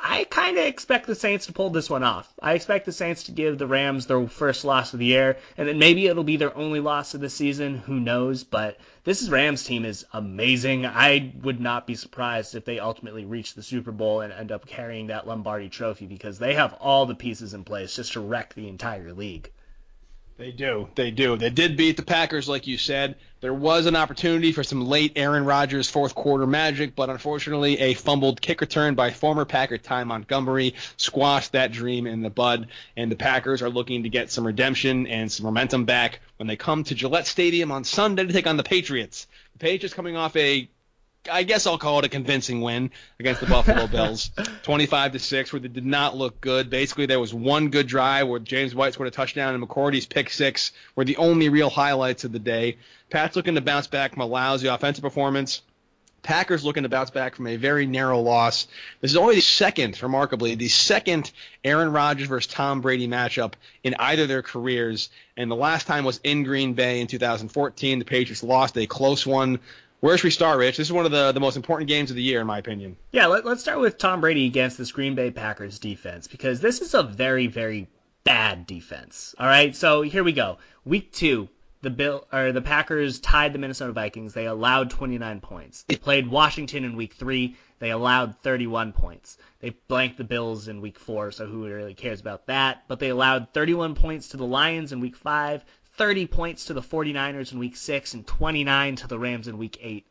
I 0.01 0.25
kind 0.25 0.57
of 0.57 0.65
expect 0.65 1.07
the 1.07 1.15
Saints 1.15 1.45
to 1.45 1.53
pull 1.53 1.69
this 1.69 1.91
one 1.91 2.03
off. 2.03 2.33
I 2.41 2.55
expect 2.55 2.87
the 2.87 2.93
Saints 2.93 3.25
to 3.25 3.33
give 3.33 3.59
the 3.59 3.67
Rams 3.67 4.07
their 4.07 4.27
first 4.27 4.65
loss 4.65 4.95
of 4.95 4.99
the 4.99 5.05
year, 5.05 5.37
and 5.59 5.69
then 5.69 5.79
maybe 5.79 6.07
it'll 6.07 6.25
be 6.25 6.39
their 6.39 6.57
only 6.57 6.81
loss 6.81 7.13
of 7.13 7.21
the 7.21 7.29
season. 7.29 7.77
Who 7.77 8.01
knows? 8.01 8.43
But 8.43 8.79
this 9.05 9.29
Rams 9.29 9.65
team 9.65 9.85
is 9.85 10.07
amazing. 10.15 10.87
I 10.87 11.35
would 11.43 11.61
not 11.61 11.87
be 11.87 11.95
surprised 11.95 12.55
if 12.55 12.65
they 12.65 12.79
ultimately 12.79 13.27
reach 13.27 13.55
the 13.55 13.63
Super 13.63 13.93
Bowl 13.93 14.23
and 14.23 14.33
end 14.33 14.51
up 14.51 14.67
carrying 14.67 15.09
that 15.09 15.27
Lombardi 15.27 15.69
trophy 15.69 16.07
because 16.07 16.39
they 16.39 16.55
have 16.55 16.73
all 16.81 17.05
the 17.05 17.15
pieces 17.15 17.53
in 17.53 17.63
place 17.63 17.95
just 17.95 18.15
to 18.15 18.21
wreck 18.21 18.55
the 18.55 18.69
entire 18.69 19.13
league. 19.13 19.51
They 20.43 20.51
do. 20.51 20.89
They 20.97 21.13
do. 21.13 21.37
They 21.37 21.51
did 21.51 21.77
beat 21.77 21.97
the 21.97 22.03
Packers, 22.03 22.49
like 22.49 22.67
you 22.67 22.77
said. 22.77 23.15
There 23.41 23.55
was 23.55 23.87
an 23.87 23.95
opportunity 23.95 24.51
for 24.51 24.65
some 24.65 24.85
late 24.89 25.13
Aaron 25.15 25.45
Rodgers 25.45 25.89
fourth 25.89 26.17
quarter 26.17 26.49
magic, 26.49 26.97
but 26.97 27.11
unfortunately, 27.11 27.79
a 27.79 27.95
fumbled 27.95 28.41
kick 28.41 28.61
return 28.61 28.97
by 28.97 29.13
former 29.13 29.45
Packer 29.45 29.79
Ty 29.79 30.03
Montgomery 30.03 30.75
squashed 30.97 31.53
that 31.53 31.71
dream 31.71 32.09
in 32.09 32.23
the 32.23 32.31
bud. 32.31 32.67
And 32.97 33.09
the 33.09 33.15
Packers 33.15 33.63
are 33.63 33.71
looking 33.71 34.03
to 34.03 34.09
get 34.09 34.33
some 34.33 34.45
redemption 34.45 35.07
and 35.07 35.31
some 35.31 35.47
momentum 35.47 35.85
back 35.85 36.19
when 36.39 36.49
they 36.49 36.57
come 36.57 36.83
to 36.85 36.95
Gillette 36.97 37.29
Stadium 37.29 37.71
on 37.71 37.85
Sunday 37.85 38.27
to 38.27 38.33
take 38.33 38.49
on 38.49 38.57
the 38.57 38.65
Patriots. 38.65 39.29
The 39.53 39.61
Patriots 39.61 39.95
coming 39.95 40.17
off 40.17 40.35
a 40.35 40.69
I 41.31 41.45
guess 41.45 41.67
I'll 41.67 41.79
call 41.79 42.01
it 42.01 42.05
a 42.05 42.09
convincing 42.09 42.63
win 42.63 42.91
against 43.21 43.41
the 43.41 43.47
Buffalo 43.47 43.87
Bills, 43.89 44.31
25 44.65 45.13
to 45.13 45.19
six, 45.21 45.53
where 45.53 45.61
they 45.61 45.69
did 45.69 45.87
not 45.87 46.17
look 46.17 46.41
good. 46.41 46.69
Basically, 46.69 47.07
there 47.07 47.21
was 47.21 47.33
one 47.33 47.69
good 47.69 47.87
drive 47.87 48.27
where 48.27 48.41
James 48.41 48.75
White 48.75 48.95
scored 48.95 49.09
a 49.09 49.13
touchdown 49.13 49.55
and 49.55 49.63
McCourty's 49.63 50.07
pick 50.07 50.31
six 50.31 50.73
were 50.97 51.05
the 51.05 51.17
only 51.19 51.49
real 51.49 51.71
highlights 51.71 52.25
of 52.25 52.33
the 52.33 52.41
day. 52.41 52.79
Pat's 53.09 53.37
looking 53.37 53.55
to 53.55 53.61
bounce 53.61 53.87
back 53.87 54.15
from 54.15 54.23
a 54.23 54.27
lousy 54.27 54.67
offensive 54.67 55.03
performance. 55.03 55.63
Packers 56.23 56.65
looking 56.65 56.85
to 56.85 56.89
bounce 56.89 57.11
back 57.11 57.35
from 57.35 57.49
a 57.49 57.57
very 57.57 57.87
narrow 57.87 58.21
loss. 58.21 58.67
This 59.01 59.11
is 59.11 59.17
only 59.17 59.37
the 59.37 59.41
second, 59.43 60.01
remarkably, 60.03 60.55
the 60.55 60.69
second 60.69 61.33
Aaron 61.65 61.93
Rodgers 61.93 62.29
versus 62.29 62.53
Tom 62.53 62.81
Brady 62.81 63.09
matchup 63.09 63.55
in 63.83 63.95
either 63.99 64.27
their 64.27 64.43
careers. 64.43 65.09
And 65.37 65.51
the 65.51 65.57
last 65.57 65.87
time 65.87 66.05
was 66.05 66.21
in 66.23 66.45
Green 66.45 66.75
Bay 66.75 67.01
in 67.01 67.09
2014. 67.09 67.99
The 67.99 68.05
Patriots 68.05 68.45
lost 68.45 68.77
a 68.77 68.87
close 68.87 69.27
one 69.27 69.59
where 70.03 70.19
should 70.19 70.25
we 70.25 70.31
start, 70.31 70.59
Rich? 70.59 70.79
This 70.79 70.89
is 70.89 70.93
one 70.93 71.07
of 71.07 71.13
the, 71.13 71.31
the 71.31 71.39
most 71.39 71.57
important 71.57 71.89
games 71.89 72.11
of 72.11 72.17
the 72.17 72.23
year, 72.23 72.41
in 72.41 72.47
my 72.49 72.59
opinion. 72.59 72.97
Yeah, 73.13 73.27
let, 73.27 73.47
us 73.47 73.61
start 73.61 73.79
with 73.79 73.99
Tom 73.99 74.21
Brady 74.21 74.47
against 74.47 74.77
this 74.77 74.91
Green 74.91 75.15
Bay 75.15 75.31
Packers 75.31 75.79
defense 75.79 76.27
because 76.27 76.61
this 76.61 76.81
is 76.81 76.93
a 76.93 77.05
very, 77.05 77.47
very 77.47 77.87
bad 78.25 78.67
defense. 78.67 79.33
All 79.39 79.47
right, 79.47 79.77
so 79.77 80.03
here 80.03 80.25
we 80.25 80.33
go. 80.33 80.59
Week 80.85 81.13
two, 81.13 81.49
the 81.83 81.91
Bill 81.91 82.27
or 82.33 82.51
the 82.51 82.61
Packers 82.61 83.21
tied 83.21 83.53
the 83.53 83.61
Minnesota 83.61 83.93
Vikings. 83.93 84.35
They 84.35 84.47
allowed 84.47 84.91
29 84.91 85.41
points. 85.41 85.85
They 85.87 85.95
played 85.95 86.27
Washington 86.27 86.83
in 86.83 86.97
Week 86.97 87.15
three. 87.15 87.55
They 87.79 87.91
allowed 87.91 88.37
31 88.39 88.93
points. 88.93 89.39
They 89.61 89.71
blanked 89.87 90.19
the 90.19 90.25
Bills 90.25 90.67
in 90.67 90.81
Week 90.81 90.99
four, 90.99 91.31
so 91.31 91.47
who 91.47 91.65
really 91.65 91.95
cares 91.95 92.21
about 92.21 92.47
that? 92.47 92.83
But 92.89 92.99
they 92.99 93.11
allowed 93.11 93.53
31 93.55 93.95
points 93.95 94.27
to 94.29 94.37
the 94.37 94.47
Lions 94.47 94.91
in 94.91 94.99
Week 94.99 95.17
five, 95.17 95.65
30 95.95 96.27
points 96.27 96.65
to 96.65 96.75
the 96.75 96.81
49ers 96.81 97.53
in 97.53 97.59
week 97.59 97.77
6 97.77 98.15
and 98.15 98.27
29 98.27 98.97
to 98.97 99.07
the 99.07 99.19
Rams 99.19 99.49
in 99.49 99.59
week 99.59 99.79
8. 99.81 100.07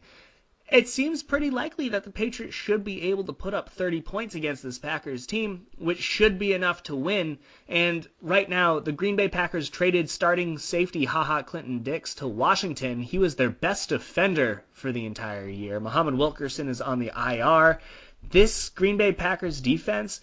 It 0.72 0.88
seems 0.88 1.22
pretty 1.22 1.50
likely 1.50 1.90
that 1.90 2.06
the 2.06 2.12
Patriots 2.12 2.56
should 2.56 2.86
be 2.86 3.02
able 3.10 3.26
to 3.26 3.34
put 3.34 3.54
up 3.54 3.68
30 3.70 4.00
points 4.04 4.36
against 4.36 4.64
this 4.64 4.80
Packers 4.80 5.28
team, 5.28 5.68
which 5.78 6.02
should 6.02 6.40
be 6.40 6.54
enough 6.54 6.82
to 6.84 6.96
win. 6.96 7.40
And 7.68 8.08
right 8.22 8.48
now, 8.48 8.80
the 8.80 8.94
Green 8.94 9.18
Bay 9.18 9.28
Packers 9.28 9.70
traded 9.70 10.10
starting 10.10 10.58
safety 10.58 11.04
Ha 11.04 11.26
Ha 11.26 11.42
Clinton-Dix 11.42 12.16
to 12.16 12.28
Washington. 12.28 13.02
He 13.02 13.18
was 13.18 13.36
their 13.36 13.50
best 13.50 13.90
defender 13.90 14.64
for 14.72 14.94
the 14.94 15.06
entire 15.06 15.50
year. 15.50 15.82
Muhammad 15.82 16.16
Wilkerson 16.16 16.70
is 16.70 16.80
on 16.80 17.00
the 17.00 17.12
IR. 17.18 17.82
This 18.30 18.70
Green 18.70 18.96
Bay 18.96 19.12
Packers 19.12 19.60
defense 19.60 20.22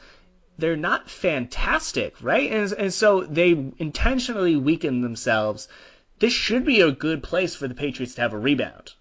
they're 0.58 0.76
not 0.76 1.08
fantastic, 1.08 2.20
right? 2.20 2.50
And, 2.50 2.72
and 2.72 2.92
so 2.92 3.22
they 3.22 3.50
intentionally 3.78 4.56
weaken 4.56 5.00
themselves. 5.00 5.68
This 6.18 6.32
should 6.32 6.64
be 6.64 6.80
a 6.80 6.90
good 6.90 7.22
place 7.22 7.54
for 7.54 7.68
the 7.68 7.74
Patriots 7.74 8.16
to 8.16 8.22
have 8.22 8.32
a 8.32 8.38
rebound. 8.38 8.92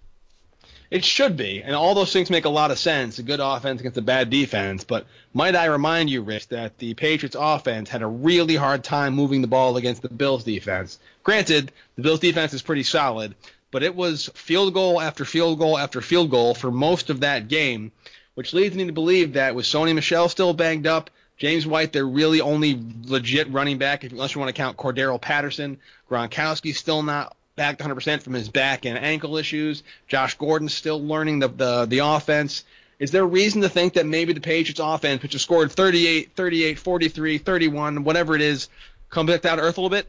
It 0.90 1.04
should 1.04 1.36
be, 1.36 1.62
and 1.62 1.76
all 1.76 1.96
those 1.96 2.14
things 2.14 2.30
make 2.30 2.46
a 2.46 2.50
lot 2.50 2.72
of 2.72 2.80
sense. 2.80 3.20
A 3.20 3.24
good 3.24 3.42
offense 3.42 3.82
against 3.82 3.98
a 3.98 4.02
bad 4.02 4.30
defense, 4.30 4.86
but 4.86 5.06
might 5.34 5.56
I 5.56 5.66
remind 5.66 6.10
you, 6.10 6.22
Rich, 6.22 6.48
that 6.50 6.78
the 6.78 6.94
Patriots 6.94 7.36
offense 7.38 7.90
had 7.90 8.04
a 8.04 8.08
really 8.08 8.56
hard 8.56 8.86
time 8.86 9.14
moving 9.14 9.42
the 9.42 9.48
ball 9.48 9.76
against 9.76 10.02
the 10.02 10.10
Bills 10.10 10.46
defense. 10.46 10.98
Granted, 11.24 11.74
the 11.98 12.04
Bills 12.04 12.22
defense 12.22 12.54
is 12.54 12.62
pretty 12.62 12.84
solid, 12.84 13.36
but 13.70 13.84
it 13.84 13.96
was 13.96 14.30
field 14.34 14.74
goal 14.74 15.02
after 15.02 15.26
field 15.26 15.60
goal 15.60 15.78
after 15.78 16.00
field 16.00 16.30
goal 16.32 16.54
for 16.54 16.72
most 16.72 17.10
of 17.10 17.20
that 17.20 17.50
game, 17.50 17.92
which 18.36 18.54
leads 18.54 18.76
me 18.76 18.86
to 18.86 18.94
believe 18.94 19.34
that 19.34 19.56
with 19.56 19.66
Sony 19.66 19.94
Michel 19.94 20.30
still 20.30 20.54
banged 20.54 20.88
up, 20.88 21.10
James 21.38 21.68
White, 21.68 21.94
they're 21.94 22.08
really 22.08 22.42
only 22.42 22.80
legit 23.06 23.52
running 23.52 23.78
back, 23.78 24.04
unless 24.04 24.34
you 24.34 24.40
want 24.40 24.50
to 24.50 24.60
count 24.60 24.78
Cordarrelle 24.78 25.22
Patterson. 25.22 25.78
Gronkowski 26.10 26.76
still 26.76 27.04
not 27.04 27.36
back 27.56 27.78
100% 27.78 28.22
from 28.22 28.34
his 28.34 28.50
back 28.50 28.86
and 28.86 28.98
ankle 28.98 29.38
issues. 29.38 29.84
Josh 30.08 30.36
Gordon's 30.36 30.74
still 30.74 31.02
learning 31.02 31.40
the, 31.40 31.48
the, 31.50 31.86
the 31.86 32.00
offense. 32.00 32.64
Is 33.00 33.12
there 33.12 33.26
reason 33.26 33.62
to 33.62 33.70
think 33.70 33.94
that 33.94 34.08
maybe 34.08 34.34
the 34.34 34.42
Patriots 34.42 34.80
offense, 34.84 35.22
which 35.22 35.34
has 35.34 35.42
scored 35.44 35.72
38, 35.72 36.32
38, 36.36 36.80
43, 36.80 37.38
31, 37.38 38.04
whatever 38.04 38.36
it 38.36 38.42
is, 38.42 38.70
comes 39.10 39.30
back 39.30 39.42
down 39.42 39.58
to 39.58 39.64
earth 39.64 39.78
a 39.78 39.82
little 39.82 39.96
bit? 39.96 40.08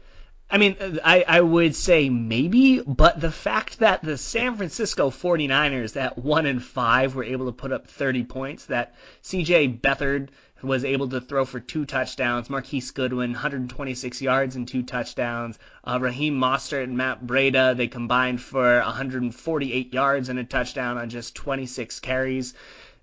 I 0.51 0.57
mean, 0.57 0.99
I, 1.05 1.23
I 1.27 1.41
would 1.41 1.75
say 1.75 2.09
maybe, 2.09 2.81
but 2.81 3.21
the 3.21 3.31
fact 3.31 3.79
that 3.79 4.01
the 4.01 4.17
San 4.17 4.55
Francisco 4.55 5.11
49ers 5.11 5.95
at 5.95 6.17
1 6.17 6.45
and 6.47 6.63
5 6.63 7.13
were 7.13 7.23
able 7.23 7.45
to 7.45 7.51
put 7.51 7.71
up 7.71 7.85
30 7.85 8.23
points, 8.23 8.65
that 8.65 8.95
CJ 9.21 9.79
Beathard 9.79 10.29
was 10.61 10.83
able 10.83 11.07
to 11.09 11.21
throw 11.21 11.45
for 11.45 11.59
two 11.59 11.85
touchdowns, 11.85 12.49
Marquise 12.49 12.91
Goodwin 12.91 13.31
126 13.31 14.21
yards 14.21 14.55
and 14.55 14.67
two 14.67 14.83
touchdowns, 14.83 15.59
uh, 15.83 15.99
Raheem 16.01 16.39
Mostert 16.39 16.83
and 16.83 16.97
Matt 16.97 17.25
Breida 17.25 17.75
they 17.75 17.87
combined 17.87 18.41
for 18.41 18.79
148 18.79 19.93
yards 19.93 20.29
and 20.29 20.39
a 20.39 20.43
touchdown 20.43 20.97
on 20.97 21.09
just 21.09 21.35
26 21.35 21.99
carries 21.99 22.53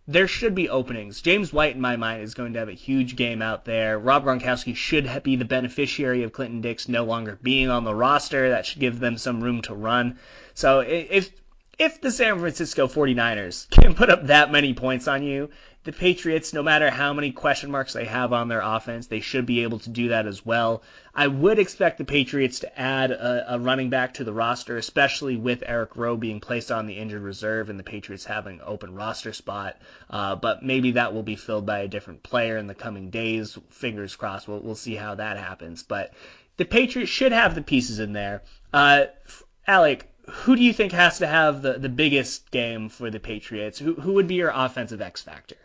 there 0.08 0.28
should 0.28 0.54
be 0.54 0.68
openings. 0.68 1.20
James 1.20 1.52
White, 1.52 1.74
in 1.74 1.80
my 1.80 1.96
mind, 1.96 2.22
is 2.22 2.34
going 2.34 2.52
to 2.52 2.60
have 2.60 2.68
a 2.68 2.74
huge 2.74 3.16
game 3.16 3.42
out 3.42 3.64
there. 3.64 3.98
Rob 3.98 4.24
Gronkowski 4.24 4.76
should 4.76 5.10
be 5.24 5.34
the 5.34 5.44
beneficiary 5.44 6.22
of 6.22 6.32
Clinton 6.32 6.60
Dix 6.60 6.88
no 6.88 7.04
longer 7.04 7.38
being 7.42 7.70
on 7.70 7.82
the 7.82 7.94
roster. 7.94 8.48
That 8.48 8.66
should 8.66 8.78
give 8.78 9.00
them 9.00 9.18
some 9.18 9.42
room 9.42 9.62
to 9.62 9.74
run. 9.74 10.18
So 10.54 10.80
if 10.80 11.32
if 11.78 12.00
the 12.00 12.10
San 12.10 12.38
Francisco 12.38 12.86
49ers 12.86 13.68
can 13.68 13.94
put 13.94 14.08
up 14.08 14.26
that 14.26 14.52
many 14.52 14.72
points 14.72 15.08
on 15.08 15.22
you, 15.22 15.50
the 15.86 15.92
Patriots, 15.92 16.52
no 16.52 16.64
matter 16.64 16.90
how 16.90 17.12
many 17.12 17.30
question 17.30 17.70
marks 17.70 17.92
they 17.92 18.06
have 18.06 18.32
on 18.32 18.48
their 18.48 18.60
offense, 18.60 19.06
they 19.06 19.20
should 19.20 19.46
be 19.46 19.62
able 19.62 19.78
to 19.78 19.88
do 19.88 20.08
that 20.08 20.26
as 20.26 20.44
well. 20.44 20.82
I 21.14 21.28
would 21.28 21.60
expect 21.60 21.98
the 21.98 22.04
Patriots 22.04 22.58
to 22.58 22.78
add 22.78 23.12
a, 23.12 23.54
a, 23.54 23.58
running 23.60 23.88
back 23.88 24.14
to 24.14 24.24
the 24.24 24.32
roster, 24.32 24.76
especially 24.76 25.36
with 25.36 25.62
Eric 25.64 25.94
Rowe 25.94 26.16
being 26.16 26.40
placed 26.40 26.72
on 26.72 26.86
the 26.86 26.98
injured 26.98 27.22
reserve 27.22 27.70
and 27.70 27.78
the 27.78 27.84
Patriots 27.84 28.24
having 28.24 28.56
an 28.56 28.64
open 28.66 28.96
roster 28.96 29.32
spot. 29.32 29.76
Uh, 30.10 30.34
but 30.34 30.64
maybe 30.64 30.90
that 30.90 31.14
will 31.14 31.22
be 31.22 31.36
filled 31.36 31.66
by 31.66 31.78
a 31.78 31.88
different 31.88 32.24
player 32.24 32.56
in 32.56 32.66
the 32.66 32.74
coming 32.74 33.08
days. 33.08 33.56
Fingers 33.70 34.16
crossed. 34.16 34.48
We'll, 34.48 34.58
we'll 34.58 34.74
see 34.74 34.96
how 34.96 35.14
that 35.14 35.38
happens. 35.38 35.84
But 35.84 36.14
the 36.56 36.64
Patriots 36.64 37.12
should 37.12 37.30
have 37.30 37.54
the 37.54 37.62
pieces 37.62 38.00
in 38.00 38.12
there. 38.12 38.42
Uh, 38.72 39.04
Alec, 39.68 40.12
who 40.28 40.56
do 40.56 40.64
you 40.64 40.72
think 40.72 40.90
has 40.90 41.18
to 41.18 41.28
have 41.28 41.62
the, 41.62 41.74
the 41.74 41.88
biggest 41.88 42.50
game 42.50 42.88
for 42.88 43.08
the 43.08 43.20
Patriots? 43.20 43.78
Who, 43.78 43.94
who 43.94 44.14
would 44.14 44.26
be 44.26 44.34
your 44.34 44.50
offensive 44.52 45.00
X 45.00 45.22
factor? 45.22 45.56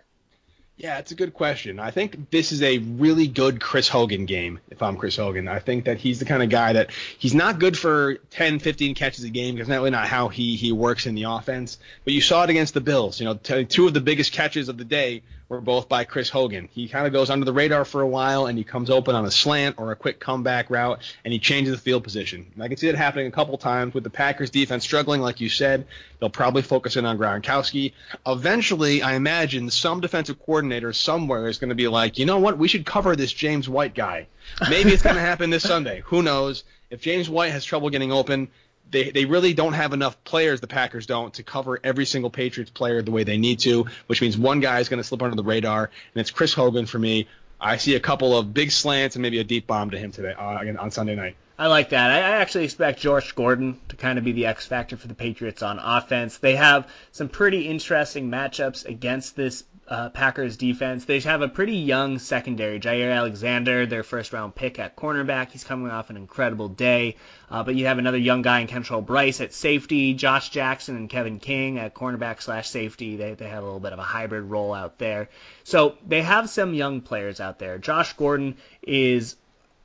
Yeah, 0.82 0.98
it's 0.98 1.12
a 1.12 1.16
good 1.16 1.36
question. 1.36 1.80
I 1.80 1.92
think 1.92 2.32
this 2.32 2.52
is 2.52 2.64
a 2.64 2.80
really 2.80 3.28
good 3.28 3.62
Chris 3.62 3.88
Hogan 3.88 4.26
game, 4.26 4.58
if 4.72 4.82
I'm 4.82 4.98
Chris 4.98 5.16
Hogan. 5.16 5.48
I 5.48 5.60
think 5.60 5.86
that 5.86 6.00
he's 6.00 6.18
the 6.18 6.26
kind 6.26 6.42
of 6.42 6.50
guy 6.50 6.74
that 6.74 6.90
he's 7.20 7.36
not 7.36 7.60
good 7.60 7.78
for 7.78 8.16
10, 8.32 8.58
15 8.58 8.96
catches 8.96 9.24
a 9.24 9.30
game 9.30 9.54
because 9.54 9.68
that's 9.68 9.78
really 9.78 9.92
not 9.92 10.08
how 10.08 10.30
he, 10.30 10.56
he 10.56 10.72
works 10.72 11.06
in 11.06 11.14
the 11.14 11.24
offense. 11.24 11.78
But 12.04 12.16
you 12.16 12.22
saw 12.22 12.46
it 12.46 12.50
against 12.50 12.74
the 12.74 12.82
Bills. 12.82 13.20
You 13.20 13.28
know, 13.28 13.36
t- 13.36 13.66
two 13.66 13.86
of 13.86 13.94
the 13.94 14.02
biggest 14.02 14.34
catches 14.34 14.70
of 14.70 14.80
the 14.80 14.84
day 14.84 15.22
were 15.52 15.60
both 15.60 15.90
by 15.90 16.06
Chris 16.06 16.30
Hogan. 16.30 16.70
He 16.72 16.88
kind 16.88 17.06
of 17.06 17.12
goes 17.12 17.30
under 17.30 17.44
the 17.44 17.52
radar 17.52 17.84
for 17.84 18.00
a 18.00 18.08
while 18.08 18.46
and 18.46 18.58
he 18.58 18.64
comes 18.64 18.90
open 18.90 19.16
on 19.16 19.26
a 19.26 19.32
slant 19.32 19.76
or 19.78 19.92
a 19.92 19.98
quick 19.98 20.18
comeback 20.18 20.70
route 20.70 21.02
and 21.26 21.34
he 21.34 21.40
changes 21.40 21.74
the 21.76 21.78
field 21.78 22.06
position. 22.06 22.50
And 22.54 22.64
I 22.64 22.70
can 22.70 22.78
see 22.78 22.88
that 22.88 22.96
happening 22.96 23.28
a 23.28 23.32
couple 23.32 23.58
times 23.58 23.94
with 23.94 24.06
the 24.06 24.10
Packers 24.10 24.50
defense 24.50 24.86
struggling, 24.86 25.20
like 25.20 25.42
you 25.42 25.50
said. 25.50 25.86
They'll 26.20 26.30
probably 26.30 26.62
focus 26.62 26.96
in 26.96 27.06
on 27.06 27.18
Gronkowski. 27.18 27.92
Eventually, 28.26 29.02
I 29.02 29.16
imagine 29.16 29.70
some 29.70 30.00
defensive 30.00 30.40
coordinator 30.40 30.94
somewhere 30.94 31.50
is 31.50 31.58
going 31.58 31.68
to 31.68 31.76
be 31.76 31.90
like, 31.90 32.18
you 32.18 32.26
know 32.26 32.40
what, 32.40 32.58
we 32.58 32.70
should 32.70 32.86
cover 32.86 33.18
this 33.18 33.34
James 33.34 33.68
White 33.68 33.94
guy. 33.94 34.28
Maybe 34.70 34.92
it's 34.92 35.04
going 35.04 35.16
to 35.18 35.22
happen 35.22 35.50
this 35.50 35.64
Sunday. 35.64 36.02
Who 36.06 36.24
knows? 36.24 36.64
If 36.90 37.02
James 37.02 37.30
White 37.30 37.52
has 37.52 37.66
trouble 37.66 37.90
getting 37.90 38.14
open, 38.14 38.48
they 38.92 39.10
they 39.12 39.26
really 39.26 39.54
don't 39.54 39.74
have 39.74 39.94
enough 39.94 40.22
players. 40.24 40.62
The 40.62 40.68
Packers 40.68 41.06
don't 41.06 41.34
to 41.36 41.44
cover 41.44 41.80
every 41.84 42.06
single 42.06 42.30
Patriots 42.30 42.72
player 42.72 43.02
the 43.02 43.12
way 43.12 43.24
they 43.24 43.38
need 43.38 43.60
to, 43.60 43.88
which 44.08 44.22
means 44.22 44.38
one 44.38 44.60
guy 44.60 44.80
is 44.80 44.90
going 44.90 45.00
to 45.00 45.04
slip 45.04 45.24
under 45.24 45.36
the 45.36 45.44
radar, 45.44 45.86
and 46.14 46.22
it's 46.22 46.32
Chris 46.32 46.54
Hogan 46.54 46.86
for 46.86 47.00
me. 47.00 47.28
I 47.60 47.78
see 47.78 47.96
a 47.96 48.00
couple 48.00 48.38
of 48.38 48.54
big 48.54 48.72
slants 48.72 49.16
and 49.16 49.22
maybe 49.22 49.40
a 49.40 49.44
deep 49.44 49.68
bomb 49.68 49.92
to 49.92 49.98
him 49.98 50.12
today 50.12 50.34
uh, 50.34 50.82
on 50.82 50.90
Sunday 50.90 51.16
night. 51.16 51.36
I 51.60 51.68
like 51.68 51.90
that. 51.90 52.10
I 52.10 52.38
actually 52.38 52.64
expect 52.64 53.00
George 53.00 53.36
Gordon 53.36 53.80
to 53.90 53.96
kind 53.96 54.18
of 54.18 54.26
be 54.26 54.32
the 54.32 54.48
X 54.48 54.66
factor 54.66 54.98
for 54.98 55.08
the 55.08 55.14
Patriots 55.14 55.62
on 55.62 55.78
offense. 55.78 56.40
They 56.40 56.56
have 56.56 56.90
some 57.12 57.30
pretty 57.30 57.68
interesting 57.68 58.32
matchups 58.32 58.88
against 58.88 59.36
this 59.36 59.64
uh, 59.92 60.10
Packers 60.10 60.56
defense. 60.56 61.04
They 61.04 61.20
have 61.20 61.42
a 61.42 61.50
pretty 61.50 61.76
young 61.76 62.18
secondary. 62.18 62.80
Jaire 62.80 63.14
Alexander, 63.14 63.86
their 63.86 64.04
first 64.04 64.32
round 64.32 64.56
pick 64.56 64.80
at 64.80 64.96
cornerback. 64.96 65.52
He's 65.52 65.66
coming 65.66 65.92
off 65.92 66.10
an 66.10 66.16
incredible 66.16 66.70
day. 66.70 67.18
Uh, 67.50 67.62
but 67.62 67.76
you 67.76 67.88
have 67.88 67.98
another 67.98 68.18
young 68.18 68.42
guy 68.42 68.62
in 68.62 68.68
Kentrell 68.68 69.06
Brice 69.06 69.42
at 69.42 69.54
safety, 69.54 70.14
Josh 70.14 70.50
Jackson 70.50 70.96
and 70.96 71.10
Kevin 71.10 71.40
King 71.40 71.78
at 71.78 71.94
cornerback 71.94 72.42
slash 72.42 72.70
safety. 72.70 73.18
They, 73.18 73.34
they 73.34 73.50
have 73.50 73.64
a 73.64 73.66
little 73.66 73.82
bit 73.82 73.92
of 73.92 74.00
a 74.00 74.04
hybrid 74.04 74.46
role 74.46 74.74
out 74.74 74.98
there. 74.98 75.28
So 75.66 75.98
they 76.08 76.22
have 76.22 76.50
some 76.50 76.74
young 76.74 77.02
players 77.02 77.42
out 77.42 77.60
there. 77.60 77.78
Josh 77.78 78.14
Gordon 78.14 78.56
is 78.82 79.36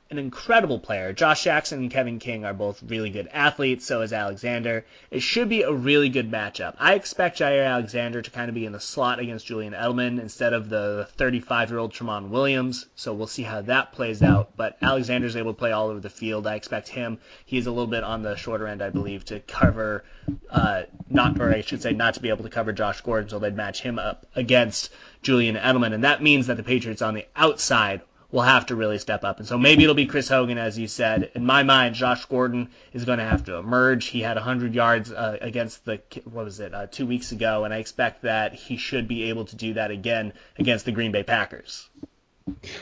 an 0.09 0.17
incredible 0.17 0.79
player. 0.79 1.11
Josh 1.11 1.43
Jackson 1.43 1.79
and 1.79 1.91
Kevin 1.91 2.19
King 2.19 2.45
are 2.45 2.53
both 2.53 2.81
really 2.83 3.09
good 3.09 3.27
athletes, 3.33 3.85
so 3.85 4.01
is 4.01 4.13
Alexander. 4.13 4.85
It 5.11 5.19
should 5.19 5.49
be 5.49 5.63
a 5.63 5.71
really 5.71 6.09
good 6.09 6.31
matchup. 6.31 6.75
I 6.79 6.93
expect 6.93 7.39
Jaire 7.39 7.67
Alexander 7.67 8.21
to 8.21 8.31
kind 8.31 8.47
of 8.47 8.55
be 8.55 8.65
in 8.65 8.71
the 8.71 8.79
slot 8.79 9.19
against 9.19 9.45
Julian 9.45 9.73
Edelman 9.73 10.19
instead 10.21 10.53
of 10.53 10.69
the 10.69 11.07
35 11.17 11.69
year 11.69 11.79
old 11.79 11.93
Tramon 11.93 12.29
Williams, 12.29 12.85
so 12.95 13.13
we'll 13.13 13.27
see 13.27 13.43
how 13.43 13.61
that 13.63 13.91
plays 13.91 14.23
out. 14.23 14.55
But 14.55 14.77
Alexander's 14.81 15.35
able 15.35 15.53
to 15.53 15.59
play 15.59 15.71
all 15.71 15.89
over 15.89 15.99
the 15.99 16.09
field. 16.09 16.47
I 16.47 16.55
expect 16.55 16.87
him, 16.87 17.19
he's 17.45 17.67
a 17.67 17.71
little 17.71 17.87
bit 17.87 18.03
on 18.03 18.21
the 18.21 18.35
shorter 18.35 18.67
end, 18.67 18.81
I 18.81 18.89
believe, 18.89 19.25
to 19.25 19.41
cover, 19.41 20.05
uh, 20.49 20.83
not, 21.09 21.39
or 21.39 21.53
I 21.53 21.61
should 21.61 21.81
say, 21.81 21.91
not 21.91 22.13
to 22.13 22.21
be 22.21 22.29
able 22.29 22.43
to 22.43 22.49
cover 22.49 22.71
Josh 22.71 23.01
Gordon, 23.01 23.29
so 23.29 23.39
they'd 23.39 23.55
match 23.55 23.81
him 23.81 23.99
up 23.99 24.25
against 24.35 24.91
Julian 25.21 25.55
Edelman, 25.55 25.93
and 25.93 26.03
that 26.03 26.23
means 26.23 26.47
that 26.47 26.55
the 26.55 26.63
Patriots 26.63 27.01
on 27.01 27.13
the 27.13 27.25
outside 27.35 28.01
will 28.31 28.41
have 28.41 28.65
to 28.65 28.75
really 28.75 28.99
step 28.99 29.23
up. 29.23 29.39
And 29.39 29.47
so 29.47 29.57
maybe 29.57 29.83
it'll 29.83 29.95
be 29.95 30.05
Chris 30.05 30.27
Hogan, 30.27 30.57
as 30.57 30.77
you 30.77 30.87
said. 30.87 31.31
In 31.33 31.45
my 31.45 31.63
mind, 31.63 31.95
Josh 31.95 32.25
Gordon 32.25 32.69
is 32.93 33.05
going 33.05 33.19
to 33.19 33.25
have 33.25 33.45
to 33.45 33.55
emerge. 33.55 34.05
He 34.07 34.21
had 34.21 34.35
100 34.35 34.73
yards 34.73 35.11
uh, 35.11 35.37
against 35.41 35.85
the, 35.85 36.01
what 36.25 36.45
was 36.45 36.59
it, 36.59 36.73
uh, 36.73 36.87
two 36.87 37.05
weeks 37.05 37.31
ago, 37.31 37.63
and 37.63 37.73
I 37.73 37.77
expect 37.77 38.23
that 38.23 38.53
he 38.53 38.77
should 38.77 39.07
be 39.07 39.23
able 39.29 39.45
to 39.45 39.55
do 39.55 39.73
that 39.75 39.91
again 39.91 40.33
against 40.57 40.85
the 40.85 40.91
Green 40.91 41.11
Bay 41.11 41.23
Packers. 41.23 41.89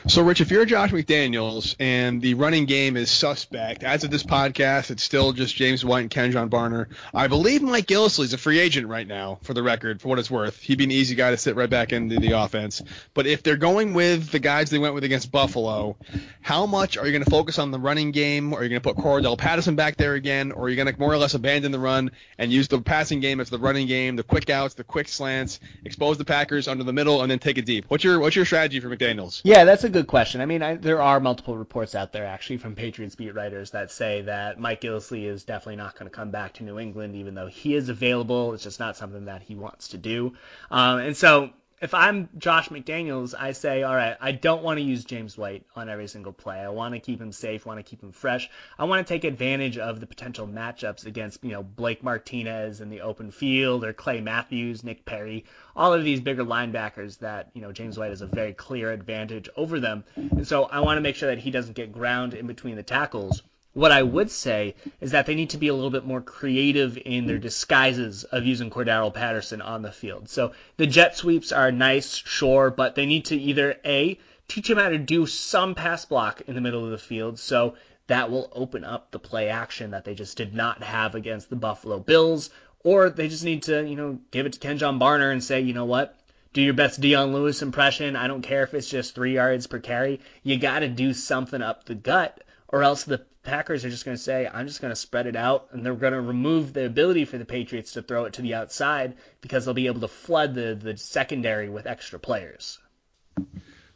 So, 0.06 0.22
Rich, 0.22 0.40
if 0.40 0.50
you're 0.50 0.64
Josh 0.64 0.90
McDaniels 0.90 1.74
and 1.80 2.22
the 2.22 2.34
running 2.34 2.66
game 2.66 2.96
is 2.96 3.10
suspect, 3.10 3.82
as 3.82 4.04
of 4.04 4.10
this 4.10 4.22
podcast, 4.22 4.90
it's 4.90 5.02
still 5.02 5.32
just 5.32 5.54
James 5.54 5.84
White 5.84 6.00
and 6.02 6.10
Kenjon 6.10 6.48
Barner. 6.48 6.86
I 7.12 7.26
believe 7.26 7.62
Mike 7.62 7.86
Gillislee's 7.86 8.32
a 8.32 8.38
free 8.38 8.58
agent 8.58 8.88
right 8.88 9.06
now, 9.06 9.38
for 9.42 9.54
the 9.54 9.62
record, 9.62 10.00
for 10.00 10.08
what 10.08 10.18
it's 10.18 10.30
worth. 10.30 10.60
He'd 10.60 10.78
be 10.78 10.84
an 10.84 10.92
easy 10.92 11.14
guy 11.14 11.30
to 11.30 11.36
sit 11.36 11.56
right 11.56 11.68
back 11.68 11.92
into 11.92 12.20
the 12.20 12.32
offense. 12.32 12.82
But 13.14 13.26
if 13.26 13.42
they're 13.42 13.56
going 13.56 13.94
with 13.94 14.30
the 14.30 14.38
guys 14.38 14.70
they 14.70 14.78
went 14.78 14.94
with 14.94 15.04
against 15.04 15.32
Buffalo, 15.32 15.96
how 16.40 16.66
much 16.66 16.96
are 16.96 17.06
you 17.06 17.12
going 17.12 17.24
to 17.24 17.30
focus 17.30 17.58
on 17.58 17.70
the 17.70 17.78
running 17.78 18.12
game? 18.12 18.54
Are 18.54 18.62
you 18.62 18.68
going 18.68 18.80
to 18.80 18.92
put 18.92 18.96
Cordell 18.96 19.36
Patterson 19.36 19.74
back 19.74 19.96
there 19.96 20.14
again? 20.14 20.52
Or 20.52 20.64
are 20.64 20.68
you 20.68 20.76
going 20.76 20.92
to 20.92 20.98
more 20.98 21.12
or 21.12 21.18
less 21.18 21.34
abandon 21.34 21.72
the 21.72 21.78
run 21.80 22.12
and 22.38 22.52
use 22.52 22.68
the 22.68 22.80
passing 22.80 23.20
game 23.20 23.40
as 23.40 23.50
the 23.50 23.58
running 23.58 23.88
game, 23.88 24.16
the 24.16 24.22
quick 24.22 24.48
outs, 24.48 24.74
the 24.74 24.84
quick 24.84 25.08
slants, 25.08 25.58
expose 25.84 26.18
the 26.18 26.24
Packers 26.24 26.68
under 26.68 26.84
the 26.84 26.92
middle, 26.92 27.22
and 27.22 27.30
then 27.30 27.38
take 27.38 27.58
it 27.58 27.66
deep? 27.66 27.86
What's 27.88 28.04
your 28.04 28.20
what's 28.20 28.36
your 28.36 28.44
strategy 28.44 28.78
for 28.80 28.88
McDaniels? 28.88 29.40
Yeah. 29.44 29.55
Yeah, 29.56 29.64
that's 29.64 29.84
a 29.84 29.88
good 29.88 30.06
question. 30.06 30.42
I 30.42 30.44
mean, 30.44 30.60
I, 30.60 30.74
there 30.74 31.00
are 31.00 31.18
multiple 31.18 31.56
reports 31.56 31.94
out 31.94 32.12
there 32.12 32.26
actually 32.26 32.58
from 32.58 32.74
Patriots 32.74 33.14
beat 33.14 33.34
writers 33.34 33.70
that 33.70 33.90
say 33.90 34.20
that 34.20 34.60
Mike 34.60 34.82
Gillislee 34.82 35.24
is 35.24 35.44
definitely 35.44 35.76
not 35.76 35.94
going 35.98 36.10
to 36.10 36.14
come 36.14 36.30
back 36.30 36.52
to 36.54 36.62
New 36.62 36.78
England, 36.78 37.16
even 37.16 37.34
though 37.34 37.46
he 37.46 37.74
is 37.74 37.88
available. 37.88 38.52
It's 38.52 38.64
just 38.64 38.78
not 38.78 38.98
something 38.98 39.24
that 39.24 39.40
he 39.40 39.54
wants 39.54 39.88
to 39.88 39.96
do. 39.96 40.34
Um, 40.70 40.98
and 40.98 41.16
so 41.16 41.48
if 41.82 41.92
I'm 41.92 42.30
Josh 42.38 42.70
McDaniels, 42.70 43.34
I 43.38 43.52
say, 43.52 43.82
all 43.82 43.94
right, 43.94 44.16
I 44.18 44.32
don't 44.32 44.62
want 44.62 44.78
to 44.78 44.82
use 44.82 45.04
James 45.04 45.36
White 45.36 45.66
on 45.76 45.90
every 45.90 46.08
single 46.08 46.32
play. 46.32 46.58
I 46.58 46.70
want 46.70 46.94
to 46.94 47.00
keep 47.00 47.20
him 47.20 47.32
safe, 47.32 47.66
want 47.66 47.78
to 47.78 47.82
keep 47.82 48.02
him 48.02 48.12
fresh. 48.12 48.48
I 48.78 48.84
want 48.84 49.06
to 49.06 49.12
take 49.12 49.24
advantage 49.24 49.76
of 49.76 50.00
the 50.00 50.06
potential 50.06 50.46
matchups 50.46 51.04
against, 51.04 51.44
you 51.44 51.50
know, 51.50 51.62
Blake 51.62 52.02
Martinez 52.02 52.80
in 52.80 52.88
the 52.88 53.02
open 53.02 53.30
field 53.30 53.84
or 53.84 53.92
Clay 53.92 54.22
Matthews, 54.22 54.84
Nick 54.84 55.04
Perry, 55.04 55.44
all 55.74 55.92
of 55.92 56.02
these 56.02 56.20
bigger 56.20 56.44
linebackers 56.44 57.18
that, 57.18 57.50
you 57.52 57.60
know, 57.60 57.72
James 57.72 57.98
White 57.98 58.10
has 58.10 58.22
a 58.22 58.26
very 58.26 58.54
clear 58.54 58.90
advantage 58.90 59.50
over 59.56 59.78
them. 59.78 60.04
And 60.16 60.48
so 60.48 60.64
I 60.64 60.80
want 60.80 60.96
to 60.96 61.02
make 61.02 61.16
sure 61.16 61.28
that 61.28 61.38
he 61.38 61.50
doesn't 61.50 61.74
get 61.74 61.92
ground 61.92 62.32
in 62.32 62.46
between 62.46 62.76
the 62.76 62.82
tackles 62.82 63.42
what 63.76 63.92
I 63.92 64.02
would 64.02 64.30
say 64.30 64.74
is 65.02 65.10
that 65.10 65.26
they 65.26 65.34
need 65.34 65.50
to 65.50 65.58
be 65.58 65.68
a 65.68 65.74
little 65.74 65.90
bit 65.90 66.06
more 66.06 66.22
creative 66.22 66.96
in 67.04 67.26
their 67.26 67.36
disguises 67.36 68.24
of 68.24 68.46
using 68.46 68.70
Cordarrelle 68.70 69.12
Patterson 69.12 69.60
on 69.60 69.82
the 69.82 69.92
field. 69.92 70.30
So 70.30 70.52
the 70.78 70.86
jet 70.86 71.14
sweeps 71.14 71.52
are 71.52 71.70
nice, 71.70 72.16
sure, 72.16 72.70
but 72.70 72.94
they 72.94 73.04
need 73.04 73.26
to 73.26 73.36
either 73.36 73.76
A, 73.84 74.18
teach 74.48 74.70
him 74.70 74.78
how 74.78 74.88
to 74.88 74.96
do 74.96 75.26
some 75.26 75.74
pass 75.74 76.06
block 76.06 76.40
in 76.46 76.54
the 76.54 76.62
middle 76.62 76.86
of 76.86 76.90
the 76.90 76.96
field. 76.96 77.38
So 77.38 77.74
that 78.06 78.30
will 78.30 78.50
open 78.54 78.82
up 78.82 79.10
the 79.10 79.18
play 79.18 79.50
action 79.50 79.90
that 79.90 80.06
they 80.06 80.14
just 80.14 80.38
did 80.38 80.54
not 80.54 80.82
have 80.82 81.14
against 81.14 81.50
the 81.50 81.56
Buffalo 81.56 81.98
Bills. 81.98 82.48
Or 82.82 83.10
they 83.10 83.28
just 83.28 83.44
need 83.44 83.64
to, 83.64 83.86
you 83.86 83.96
know, 83.96 84.18
give 84.30 84.46
it 84.46 84.54
to 84.54 84.58
Kenjon 84.58 84.98
Barner 84.98 85.30
and 85.30 85.44
say, 85.44 85.60
you 85.60 85.74
know 85.74 85.84
what? 85.84 86.18
Do 86.54 86.62
your 86.62 86.72
best 86.72 87.02
Dion 87.02 87.34
Lewis 87.34 87.60
impression. 87.60 88.16
I 88.16 88.26
don't 88.26 88.40
care 88.40 88.62
if 88.62 88.72
it's 88.72 88.88
just 88.88 89.14
three 89.14 89.34
yards 89.34 89.66
per 89.66 89.80
carry. 89.80 90.20
You 90.42 90.56
got 90.56 90.78
to 90.78 90.88
do 90.88 91.12
something 91.12 91.60
up 91.60 91.84
the 91.84 91.94
gut, 91.94 92.42
or 92.68 92.82
else 92.82 93.04
the 93.04 93.18
Packers 93.46 93.84
are 93.84 93.90
just 93.90 94.04
going 94.04 94.16
to 94.16 94.22
say, 94.22 94.50
I'm 94.52 94.66
just 94.66 94.80
going 94.80 94.90
to 94.90 94.96
spread 94.96 95.28
it 95.28 95.36
out, 95.36 95.68
and 95.70 95.86
they're 95.86 95.94
going 95.94 96.12
to 96.12 96.20
remove 96.20 96.72
the 96.72 96.84
ability 96.84 97.24
for 97.24 97.38
the 97.38 97.44
Patriots 97.44 97.92
to 97.92 98.02
throw 98.02 98.24
it 98.24 98.34
to 98.34 98.42
the 98.42 98.54
outside 98.54 99.14
because 99.40 99.64
they'll 99.64 99.72
be 99.72 99.86
able 99.86 100.00
to 100.00 100.08
flood 100.08 100.54
the, 100.54 100.74
the 100.74 100.96
secondary 100.96 101.68
with 101.68 101.86
extra 101.86 102.18
players. 102.18 102.80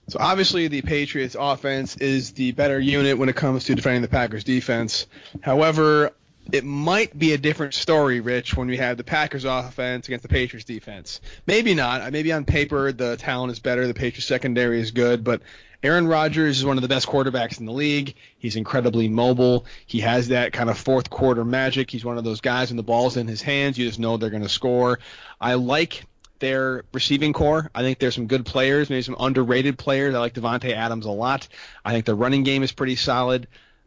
So 0.08 0.18
obviously 0.20 0.68
the 0.68 0.82
Patriots 0.82 1.36
offense 1.38 1.96
is 1.96 2.32
the 2.32 2.52
better 2.52 2.78
unit 2.78 3.18
when 3.18 3.28
it 3.28 3.36
comes 3.36 3.64
to 3.64 3.74
defending 3.74 4.02
the 4.02 4.08
Packers 4.08 4.44
defense. 4.44 5.06
However, 5.40 6.12
it 6.52 6.64
might 6.64 7.18
be 7.18 7.32
a 7.32 7.38
different 7.38 7.74
story, 7.74 8.20
Rich, 8.20 8.56
when 8.56 8.68
we 8.68 8.76
have 8.76 8.96
the 8.96 9.04
Packers 9.04 9.44
offense 9.44 10.06
against 10.06 10.22
the 10.22 10.28
Patriots 10.28 10.64
defense. 10.64 11.20
Maybe 11.46 11.74
not. 11.74 12.12
Maybe 12.12 12.32
on 12.32 12.44
paper 12.44 12.92
the 12.92 13.16
talent 13.16 13.52
is 13.52 13.58
better, 13.58 13.86
the 13.86 13.94
Patriots 13.94 14.26
secondary 14.26 14.80
is 14.80 14.90
good, 14.90 15.24
but 15.24 15.42
Aaron 15.82 16.06
Rodgers 16.06 16.58
is 16.58 16.64
one 16.64 16.76
of 16.76 16.82
the 16.82 16.88
best 16.88 17.06
quarterbacks 17.06 17.58
in 17.58 17.66
the 17.66 17.72
league. 17.72 18.14
He's 18.38 18.56
incredibly 18.56 19.08
mobile. 19.08 19.64
He 19.86 20.00
has 20.00 20.28
that 20.28 20.52
kind 20.52 20.68
of 20.68 20.76
fourth 20.76 21.08
quarter 21.08 21.44
magic. 21.44 21.90
He's 21.90 22.04
one 22.04 22.18
of 22.18 22.24
those 22.24 22.42
guys 22.42 22.68
when 22.68 22.76
the 22.76 22.82
ball's 22.82 23.16
in 23.16 23.26
his 23.26 23.40
hands, 23.40 23.78
you 23.78 23.86
just 23.86 23.98
know 23.98 24.16
they're 24.16 24.30
going 24.30 24.42
to 24.42 24.48
score. 24.48 24.98
I 25.40 25.54
like 25.54 26.04
their 26.38 26.84
receiving 26.92 27.32
corps. 27.32 27.70
I 27.74 27.82
think 27.82 27.98
there's 27.98 28.14
some 28.14 28.26
good 28.26 28.44
players, 28.44 28.90
maybe 28.90 29.02
some 29.02 29.16
underrated 29.18 29.78
players. 29.78 30.14
I 30.14 30.18
like 30.18 30.34
Davante 30.34 30.72
Adams 30.72 31.06
a 31.06 31.10
lot. 31.10 31.48
I 31.84 31.92
think 31.92 32.04
the 32.04 32.14
running 32.14 32.42
game 32.42 32.62
is 32.62 32.72
pretty 32.72 32.96
solid. 32.96 33.46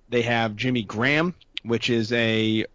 They 0.10 0.24
have 0.24 0.56
Jimmy 0.56 0.84
Graham, 0.84 1.36
which 1.64 1.90
is 1.90 2.12
a 2.12 2.66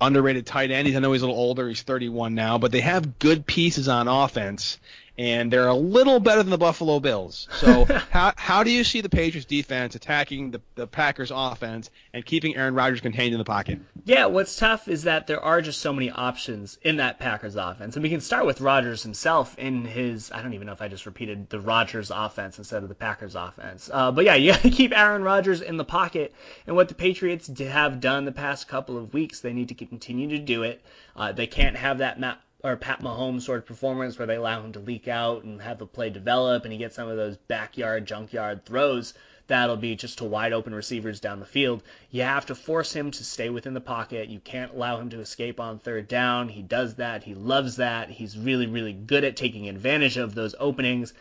underrated 0.00 0.46
tight 0.46 0.70
end. 0.70 0.86
He's, 0.86 0.96
I 0.96 1.00
know 1.00 1.12
he's 1.12 1.22
a 1.22 1.26
little 1.26 1.40
older. 1.40 1.68
He's 1.68 1.82
31 1.82 2.34
now, 2.34 2.58
but 2.58 2.72
they 2.72 2.80
have 2.80 3.18
good 3.18 3.46
pieces 3.46 3.88
on 3.88 4.08
offense 4.08 4.78
and 5.20 5.52
they're 5.52 5.68
a 5.68 5.74
little 5.74 6.18
better 6.18 6.42
than 6.42 6.48
the 6.48 6.56
Buffalo 6.56 6.98
Bills. 6.98 7.46
So 7.52 7.84
how 8.10 8.32
how 8.36 8.64
do 8.64 8.70
you 8.70 8.84
see 8.84 9.02
the 9.02 9.10
Patriots 9.10 9.44
defense 9.44 9.94
attacking 9.94 10.50
the, 10.50 10.62
the 10.76 10.86
Packers 10.86 11.30
offense 11.32 11.90
and 12.14 12.24
keeping 12.24 12.56
Aaron 12.56 12.74
Rodgers 12.74 13.02
contained 13.02 13.34
in 13.34 13.38
the 13.38 13.44
pocket? 13.44 13.80
Yeah, 14.06 14.24
what's 14.24 14.56
tough 14.56 14.88
is 14.88 15.02
that 15.02 15.26
there 15.26 15.40
are 15.44 15.60
just 15.60 15.82
so 15.82 15.92
many 15.92 16.10
options 16.10 16.78
in 16.80 16.96
that 16.96 17.18
Packers 17.18 17.56
offense. 17.56 17.96
And 17.96 18.02
we 18.02 18.08
can 18.08 18.22
start 18.22 18.46
with 18.46 18.62
Rodgers 18.62 19.02
himself 19.02 19.58
in 19.58 19.84
his 19.84 20.32
I 20.32 20.40
don't 20.40 20.54
even 20.54 20.66
know 20.66 20.72
if 20.72 20.80
I 20.80 20.88
just 20.88 21.04
repeated 21.04 21.50
the 21.50 21.60
Rodgers 21.60 22.10
offense 22.10 22.56
instead 22.56 22.82
of 22.82 22.88
the 22.88 22.94
Packers 22.94 23.34
offense. 23.34 23.90
Uh, 23.92 24.10
but 24.10 24.24
yeah, 24.24 24.34
you 24.36 24.52
got 24.52 24.62
to 24.62 24.70
keep 24.70 24.96
Aaron 24.96 25.22
Rodgers 25.22 25.60
in 25.60 25.76
the 25.76 25.84
pocket. 25.84 26.34
And 26.66 26.76
what 26.76 26.88
the 26.88 26.94
Patriots 26.94 27.46
have 27.58 28.00
done 28.00 28.24
the 28.24 28.32
past 28.32 28.68
couple 28.68 28.96
of 28.96 29.12
weeks, 29.12 29.40
they 29.40 29.52
need 29.52 29.68
to 29.68 29.74
continue 29.74 30.30
to 30.30 30.38
do 30.38 30.62
it. 30.62 30.82
Uh, 31.14 31.32
they 31.32 31.46
can't 31.46 31.76
have 31.76 31.98
that 31.98 32.18
Matt 32.18 32.40
or 32.62 32.76
Pat 32.76 33.02
Mahomes 33.02 33.42
sort 33.42 33.58
of 33.58 33.66
performance 33.66 34.18
where 34.18 34.26
they 34.26 34.36
allow 34.36 34.62
him 34.62 34.72
to 34.72 34.78
leak 34.80 35.08
out 35.08 35.44
and 35.44 35.62
have 35.62 35.78
the 35.78 35.86
play 35.86 36.10
develop 36.10 36.64
and 36.64 36.72
he 36.72 36.78
gets 36.78 36.96
some 36.96 37.08
of 37.08 37.16
those 37.16 37.36
backyard 37.36 38.06
junkyard 38.06 38.64
throws 38.64 39.14
that'll 39.50 39.76
be 39.76 39.96
just 39.96 40.18
to 40.18 40.24
wide 40.24 40.52
open 40.52 40.72
receivers 40.72 41.18
down 41.18 41.40
the 41.40 41.44
field. 41.44 41.82
You 42.10 42.22
have 42.22 42.46
to 42.46 42.54
force 42.54 42.92
him 42.92 43.10
to 43.10 43.24
stay 43.24 43.50
within 43.50 43.74
the 43.74 43.80
pocket. 43.80 44.28
You 44.28 44.38
can't 44.38 44.72
allow 44.72 44.98
him 45.00 45.10
to 45.10 45.20
escape 45.20 45.58
on 45.58 45.80
third 45.80 46.06
down. 46.06 46.48
He 46.48 46.62
does 46.62 46.94
that. 46.94 47.24
He 47.24 47.34
loves 47.34 47.76
that. 47.76 48.10
He's 48.10 48.38
really, 48.38 48.68
really 48.68 48.92
good 48.92 49.24
at 49.24 49.36
taking 49.36 49.68
advantage 49.68 50.16
of 50.16 50.36
those 50.36 50.54
openings. 50.60 51.12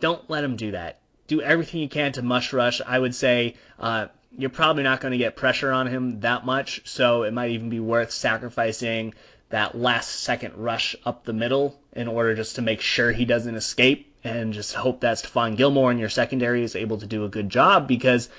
Don't 0.00 0.28
let 0.28 0.42
him 0.42 0.56
do 0.56 0.72
that. 0.72 0.98
Do 1.28 1.40
everything 1.40 1.80
you 1.80 1.88
can 1.88 2.10
to 2.12 2.22
mush 2.22 2.52
rush. 2.52 2.80
I 2.84 2.98
would 2.98 3.14
say 3.14 3.54
uh, 3.78 4.08
you're 4.36 4.50
probably 4.50 4.82
not 4.82 5.00
going 5.00 5.12
to 5.12 5.18
get 5.18 5.36
pressure 5.36 5.70
on 5.70 5.86
him 5.86 6.18
that 6.20 6.44
much, 6.44 6.82
so 6.84 7.22
it 7.22 7.32
might 7.32 7.52
even 7.52 7.68
be 7.68 7.80
worth 7.80 8.10
sacrificing 8.10 9.14
that 9.52 9.76
last 9.76 10.20
second 10.20 10.54
rush 10.56 10.96
up 11.04 11.24
the 11.24 11.32
middle 11.32 11.78
in 11.92 12.08
order 12.08 12.34
just 12.34 12.56
to 12.56 12.62
make 12.62 12.80
sure 12.80 13.12
he 13.12 13.26
doesn't 13.26 13.54
escape 13.54 14.10
and 14.24 14.54
just 14.54 14.74
hope 14.74 15.00
that 15.00 15.18
Stephon 15.18 15.58
Gilmore 15.58 15.90
in 15.90 15.98
your 15.98 16.08
secondary 16.08 16.62
is 16.62 16.74
able 16.74 16.96
to 16.96 17.06
do 17.06 17.24
a 17.24 17.28
good 17.28 17.50
job 17.50 17.86
because 17.86 18.30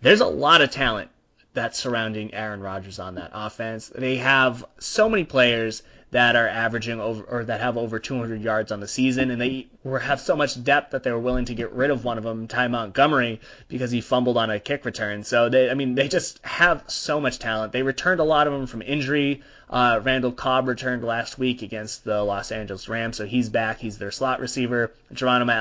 there's 0.00 0.22
a 0.22 0.26
lot 0.26 0.62
of 0.62 0.70
talent 0.70 1.10
that's 1.52 1.78
surrounding 1.78 2.32
Aaron 2.32 2.60
Rodgers 2.60 2.98
on 2.98 3.16
that 3.16 3.30
offense. 3.34 3.92
They 3.94 4.16
have 4.16 4.64
so 4.78 5.06
many 5.06 5.24
players 5.24 5.82
that 6.14 6.36
are 6.36 6.46
averaging 6.46 7.00
over 7.00 7.24
or 7.24 7.44
that 7.44 7.60
have 7.60 7.76
over 7.76 7.98
200 7.98 8.40
yards 8.40 8.70
on 8.70 8.78
the 8.78 8.86
season, 8.86 9.32
and 9.32 9.40
they 9.40 9.66
were 9.82 9.98
have 9.98 10.20
so 10.20 10.36
much 10.36 10.62
depth 10.62 10.92
that 10.92 11.02
they 11.02 11.10
were 11.10 11.18
willing 11.18 11.44
to 11.44 11.54
get 11.54 11.72
rid 11.72 11.90
of 11.90 12.04
one 12.04 12.18
of 12.18 12.22
them, 12.22 12.46
Ty 12.46 12.68
Montgomery, 12.68 13.40
because 13.66 13.90
he 13.90 14.00
fumbled 14.00 14.36
on 14.36 14.48
a 14.48 14.60
kick 14.60 14.84
return. 14.84 15.24
So 15.24 15.48
they, 15.48 15.68
I 15.68 15.74
mean, 15.74 15.96
they 15.96 16.06
just 16.06 16.38
have 16.44 16.84
so 16.86 17.20
much 17.20 17.40
talent. 17.40 17.72
They 17.72 17.82
returned 17.82 18.20
a 18.20 18.24
lot 18.24 18.46
of 18.46 18.52
them 18.52 18.68
from 18.68 18.80
injury. 18.82 19.42
Uh, 19.70 20.00
Randall 20.02 20.32
Cobb 20.32 20.68
returned 20.68 21.04
last 21.04 21.38
week 21.38 21.62
against 21.62 22.04
the 22.04 22.22
Los 22.22 22.52
Angeles 22.52 22.88
Rams, 22.88 23.16
so 23.16 23.26
he's 23.26 23.48
back. 23.48 23.78
He's 23.80 23.98
their 23.98 24.10
slot 24.10 24.40
receiver. 24.40 24.92
Geronimo 25.12 25.52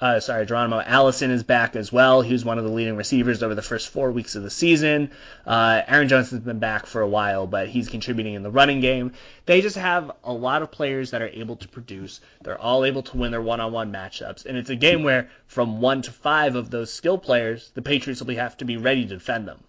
uh, 0.00 0.20
sorry, 0.20 0.44
Geronimo 0.46 0.80
Allison 0.80 1.30
is 1.30 1.42
back 1.42 1.76
as 1.76 1.90
well. 1.90 2.20
He 2.20 2.32
was 2.32 2.44
one 2.44 2.58
of 2.58 2.64
the 2.64 2.70
leading 2.70 2.96
receivers 2.96 3.42
over 3.42 3.54
the 3.54 3.62
first 3.62 3.88
four 3.88 4.12
weeks 4.12 4.34
of 4.34 4.42
the 4.42 4.50
season. 4.50 5.10
Uh, 5.46 5.82
Aaron 5.88 6.08
Jones 6.08 6.30
has 6.30 6.40
been 6.40 6.58
back 6.58 6.86
for 6.86 7.00
a 7.00 7.08
while, 7.08 7.46
but 7.46 7.68
he's 7.68 7.88
contributing 7.88 8.34
in 8.34 8.42
the 8.42 8.50
running 8.50 8.80
game. 8.80 9.12
They 9.46 9.60
just 9.60 9.76
have 9.76 10.12
a 10.22 10.32
lot 10.32 10.62
of 10.62 10.70
players 10.70 11.10
that 11.10 11.22
are 11.22 11.28
able 11.28 11.56
to 11.56 11.68
produce. 11.68 12.20
They're 12.42 12.60
all 12.60 12.84
able 12.84 13.02
to 13.02 13.16
win 13.16 13.30
their 13.30 13.40
one-on-one 13.40 13.90
matchups, 13.90 14.46
and 14.46 14.56
it's 14.56 14.70
a 14.70 14.76
game 14.76 15.02
where 15.02 15.28
from 15.46 15.80
one 15.80 16.02
to 16.02 16.12
five 16.12 16.54
of 16.54 16.70
those 16.70 16.92
skill 16.92 17.18
players, 17.18 17.70
the 17.74 17.82
Patriots 17.82 18.22
will 18.22 18.34
have 18.36 18.56
to 18.58 18.64
be 18.64 18.76
ready 18.76 19.02
to 19.06 19.14
defend 19.14 19.48
them. 19.48 19.60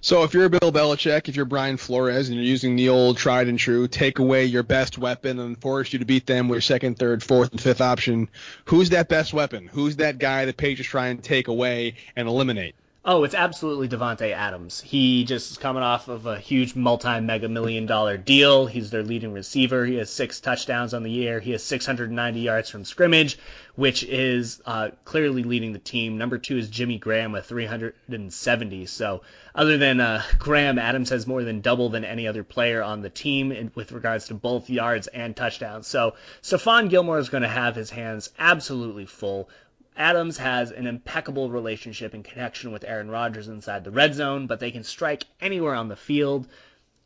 So 0.00 0.24
if 0.24 0.34
you're 0.34 0.48
Bill 0.48 0.72
Belichick, 0.72 1.28
if 1.28 1.36
you're 1.36 1.44
Brian 1.44 1.76
Flores, 1.76 2.28
and 2.28 2.36
you're 2.36 2.44
using 2.44 2.76
the 2.76 2.88
old 2.88 3.16
tried 3.16 3.48
and 3.48 3.58
true, 3.58 3.88
take 3.88 4.18
away 4.18 4.44
your 4.44 4.62
best 4.62 4.98
weapon 4.98 5.38
and 5.38 5.58
force 5.60 5.92
you 5.92 5.98
to 5.98 6.04
beat 6.04 6.26
them 6.26 6.48
with 6.48 6.56
your 6.56 6.60
second, 6.62 6.98
third, 6.98 7.22
fourth, 7.22 7.52
and 7.52 7.60
fifth 7.60 7.80
option, 7.80 8.28
who's 8.64 8.90
that 8.90 9.08
best 9.08 9.32
weapon? 9.32 9.68
Who's 9.72 9.96
that 9.96 10.18
guy 10.18 10.44
the 10.44 10.52
Patriots 10.52 10.88
try 10.88 11.08
and 11.08 11.22
take 11.22 11.48
away 11.48 11.94
and 12.16 12.28
eliminate? 12.28 12.74
Oh, 13.04 13.24
it's 13.24 13.34
absolutely 13.34 13.88
Davante 13.88 14.30
Adams. 14.30 14.80
He 14.80 15.24
just 15.24 15.50
is 15.50 15.58
coming 15.58 15.82
off 15.82 16.06
of 16.06 16.26
a 16.26 16.38
huge 16.38 16.76
multi-mega 16.76 17.48
million 17.48 17.84
dollar 17.84 18.16
deal. 18.16 18.66
He's 18.66 18.90
their 18.90 19.02
leading 19.02 19.32
receiver. 19.32 19.84
He 19.84 19.96
has 19.96 20.08
six 20.08 20.38
touchdowns 20.38 20.94
on 20.94 21.02
the 21.02 21.10
year. 21.10 21.40
He 21.40 21.50
has 21.50 21.64
690 21.64 22.38
yards 22.38 22.70
from 22.70 22.84
scrimmage, 22.84 23.38
which 23.74 24.04
is 24.04 24.62
uh, 24.66 24.90
clearly 25.04 25.42
leading 25.42 25.72
the 25.72 25.80
team. 25.80 26.16
Number 26.16 26.38
two 26.38 26.56
is 26.58 26.68
Jimmy 26.70 26.96
Graham 26.96 27.32
with 27.32 27.44
370. 27.46 28.86
So 28.86 29.22
other 29.52 29.78
than 29.78 29.98
uh, 29.98 30.22
Graham, 30.38 30.78
Adams 30.78 31.10
has 31.10 31.26
more 31.26 31.42
than 31.42 31.60
double 31.60 31.88
than 31.88 32.04
any 32.04 32.28
other 32.28 32.44
player 32.44 32.84
on 32.84 33.02
the 33.02 33.10
team 33.10 33.50
in, 33.50 33.72
with 33.74 33.90
regards 33.90 34.28
to 34.28 34.34
both 34.34 34.70
yards 34.70 35.08
and 35.08 35.34
touchdowns. 35.34 35.88
So 35.88 36.14
Stephon 36.40 36.88
Gilmore 36.88 37.18
is 37.18 37.30
going 37.30 37.42
to 37.42 37.48
have 37.48 37.74
his 37.74 37.90
hands 37.90 38.30
absolutely 38.38 39.06
full. 39.06 39.48
Adams 39.96 40.38
has 40.38 40.70
an 40.70 40.86
impeccable 40.86 41.50
relationship 41.50 42.14
and 42.14 42.24
connection 42.24 42.72
with 42.72 42.84
Aaron 42.84 43.10
Rodgers 43.10 43.48
inside 43.48 43.84
the 43.84 43.90
red 43.90 44.14
zone, 44.14 44.46
but 44.46 44.58
they 44.58 44.70
can 44.70 44.84
strike 44.84 45.24
anywhere 45.40 45.74
on 45.74 45.88
the 45.88 45.96
field. 45.96 46.48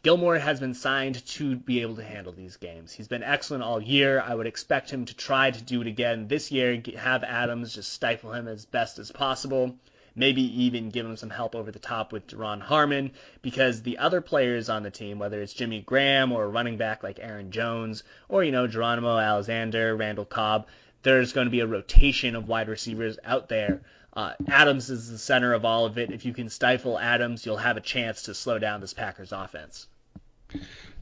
Gilmore 0.02 0.38
has 0.38 0.60
been 0.60 0.74
signed 0.74 1.26
to 1.26 1.56
be 1.56 1.82
able 1.82 1.96
to 1.96 2.04
handle 2.04 2.32
these 2.32 2.56
games. 2.56 2.92
He's 2.92 3.08
been 3.08 3.24
excellent 3.24 3.64
all 3.64 3.82
year. 3.82 4.20
I 4.20 4.36
would 4.36 4.46
expect 4.46 4.88
him 4.88 5.04
to 5.06 5.16
try 5.16 5.50
to 5.50 5.62
do 5.62 5.80
it 5.80 5.88
again 5.88 6.28
this 6.28 6.52
year, 6.52 6.80
have 6.96 7.24
Adams 7.24 7.74
just 7.74 7.92
stifle 7.92 8.32
him 8.32 8.46
as 8.46 8.66
best 8.66 9.00
as 9.00 9.10
possible. 9.10 9.74
Maybe 10.14 10.42
even 10.62 10.90
give 10.90 11.04
him 11.04 11.16
some 11.16 11.30
help 11.30 11.56
over 11.56 11.72
the 11.72 11.80
top 11.80 12.12
with 12.12 12.28
Duron 12.28 12.60
Harmon, 12.62 13.10
because 13.42 13.82
the 13.82 13.98
other 13.98 14.20
players 14.20 14.68
on 14.68 14.84
the 14.84 14.90
team, 14.90 15.18
whether 15.18 15.42
it's 15.42 15.52
Jimmy 15.52 15.80
Graham 15.80 16.30
or 16.30 16.44
a 16.44 16.48
running 16.48 16.76
back 16.76 17.02
like 17.02 17.18
Aaron 17.20 17.50
Jones, 17.50 18.04
or, 18.28 18.44
you 18.44 18.52
know, 18.52 18.68
Geronimo 18.68 19.18
Alexander, 19.18 19.96
Randall 19.96 20.24
Cobb, 20.24 20.68
there's 21.06 21.32
going 21.32 21.46
to 21.46 21.52
be 21.52 21.60
a 21.60 21.66
rotation 21.66 22.34
of 22.34 22.48
wide 22.48 22.68
receivers 22.68 23.16
out 23.24 23.48
there. 23.48 23.80
Uh, 24.12 24.32
Adams 24.48 24.90
is 24.90 25.08
the 25.08 25.18
center 25.18 25.52
of 25.52 25.64
all 25.64 25.86
of 25.86 25.98
it. 25.98 26.10
If 26.10 26.24
you 26.24 26.34
can 26.34 26.48
stifle 26.48 26.98
Adams, 26.98 27.46
you'll 27.46 27.58
have 27.58 27.76
a 27.76 27.80
chance 27.80 28.22
to 28.22 28.34
slow 28.34 28.58
down 28.58 28.80
this 28.80 28.92
Packers 28.92 29.30
offense. 29.30 29.86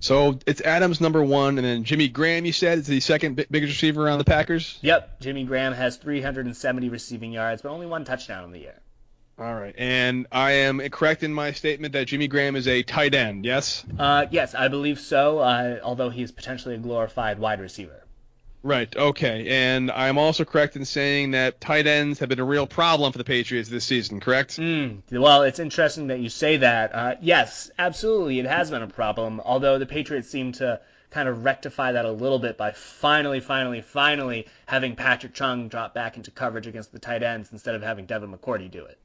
So 0.01 0.39
it's 0.47 0.61
Adams 0.61 1.01
number 1.01 1.25
one, 1.25 1.57
and 1.57 1.67
then 1.67 1.85
Jimmy 1.85 2.09
Graham. 2.09 2.45
You 2.45 2.53
said 2.53 2.79
is 2.79 2.87
the 2.87 3.01
second 3.01 3.37
biggest 3.51 3.73
receiver 3.73 4.11
on 4.11 4.19
the 4.19 4.25
Packers. 4.25 4.79
Yep, 4.83 5.21
Jimmy 5.21 5.45
Graham 5.45 5.73
has 5.73 5.97
370 5.97 6.91
receiving 6.91 7.33
yards, 7.33 7.63
but 7.63 7.71
only 7.71 7.87
one 7.87 8.05
touchdown 8.05 8.45
on 8.45 8.53
the 8.53 8.59
year. 8.59 8.79
All 9.39 9.55
right, 9.55 9.75
and 9.79 10.27
I 10.31 10.53
am 10.53 10.81
correct 10.91 11.23
in 11.23 11.33
my 11.33 11.53
statement 11.53 11.95
that 11.95 12.09
Jimmy 12.09 12.29
Graham 12.29 12.57
is 12.57 12.69
a 12.69 12.83
tight 12.83 13.15
end. 13.15 13.47
Yes. 13.47 13.85
Uh, 13.99 14.27
yes, 14.31 14.55
I 14.55 14.69
believe 14.69 15.01
so. 15.01 15.39
Uh, 15.39 15.79
although 15.83 16.11
he 16.11 16.23
is 16.23 16.31
potentially 16.31 16.75
a 16.75 16.79
glorified 16.79 17.39
wide 17.39 17.61
receiver. 17.61 18.04
Right. 18.65 18.97
Okay. 18.97 19.47
And 19.49 19.91
I'm 19.91 20.17
also 20.17 20.47
correct 20.47 20.75
in 20.75 20.87
saying 20.87 21.33
that 21.33 21.61
tight 21.61 21.87
ends 21.87 22.21
have 22.21 22.31
been 22.31 22.41
a 22.41 22.45
real 22.45 22.67
problem 22.67 23.13
for 23.13 23.19
the 23.19 23.25
Patriots 23.25 23.69
this 23.69 23.85
season. 23.85 24.21
Correct? 24.21 24.57
Mm, 24.57 25.03
well, 25.13 25.43
it's 25.43 25.59
interesting 25.59 26.07
that 26.07 26.21
you 26.21 26.31
say 26.31 26.57
that. 26.57 26.95
Uh, 26.95 27.15
yes, 27.21 27.71
absolutely, 27.79 28.39
it 28.39 28.47
has 28.47 28.71
been 28.71 28.81
a 28.81 28.87
problem. 28.87 29.43
Although 29.45 29.79
the 29.79 29.85
Patriots 29.85 30.31
seem 30.31 30.53
to 30.53 30.81
kind 31.11 31.29
of 31.29 31.45
rectify 31.45 31.93
that 31.93 32.07
a 32.07 32.11
little 32.11 32.39
bit 32.39 32.57
by 32.57 32.73
finally, 32.73 33.41
finally, 33.41 33.83
finally 33.83 34.47
having 34.65 34.97
Patrick 34.97 35.35
Chung 35.35 35.69
drop 35.69 35.93
back 35.93 36.17
into 36.17 36.31
coverage 36.31 36.67
against 36.67 36.91
the 36.91 36.99
tight 36.99 37.23
ends 37.23 37.53
instead 37.53 37.75
of 37.75 37.83
having 37.83 38.07
Devin 38.07 38.33
McCourty 38.33 38.71
do 38.71 38.87
it. 38.87 38.99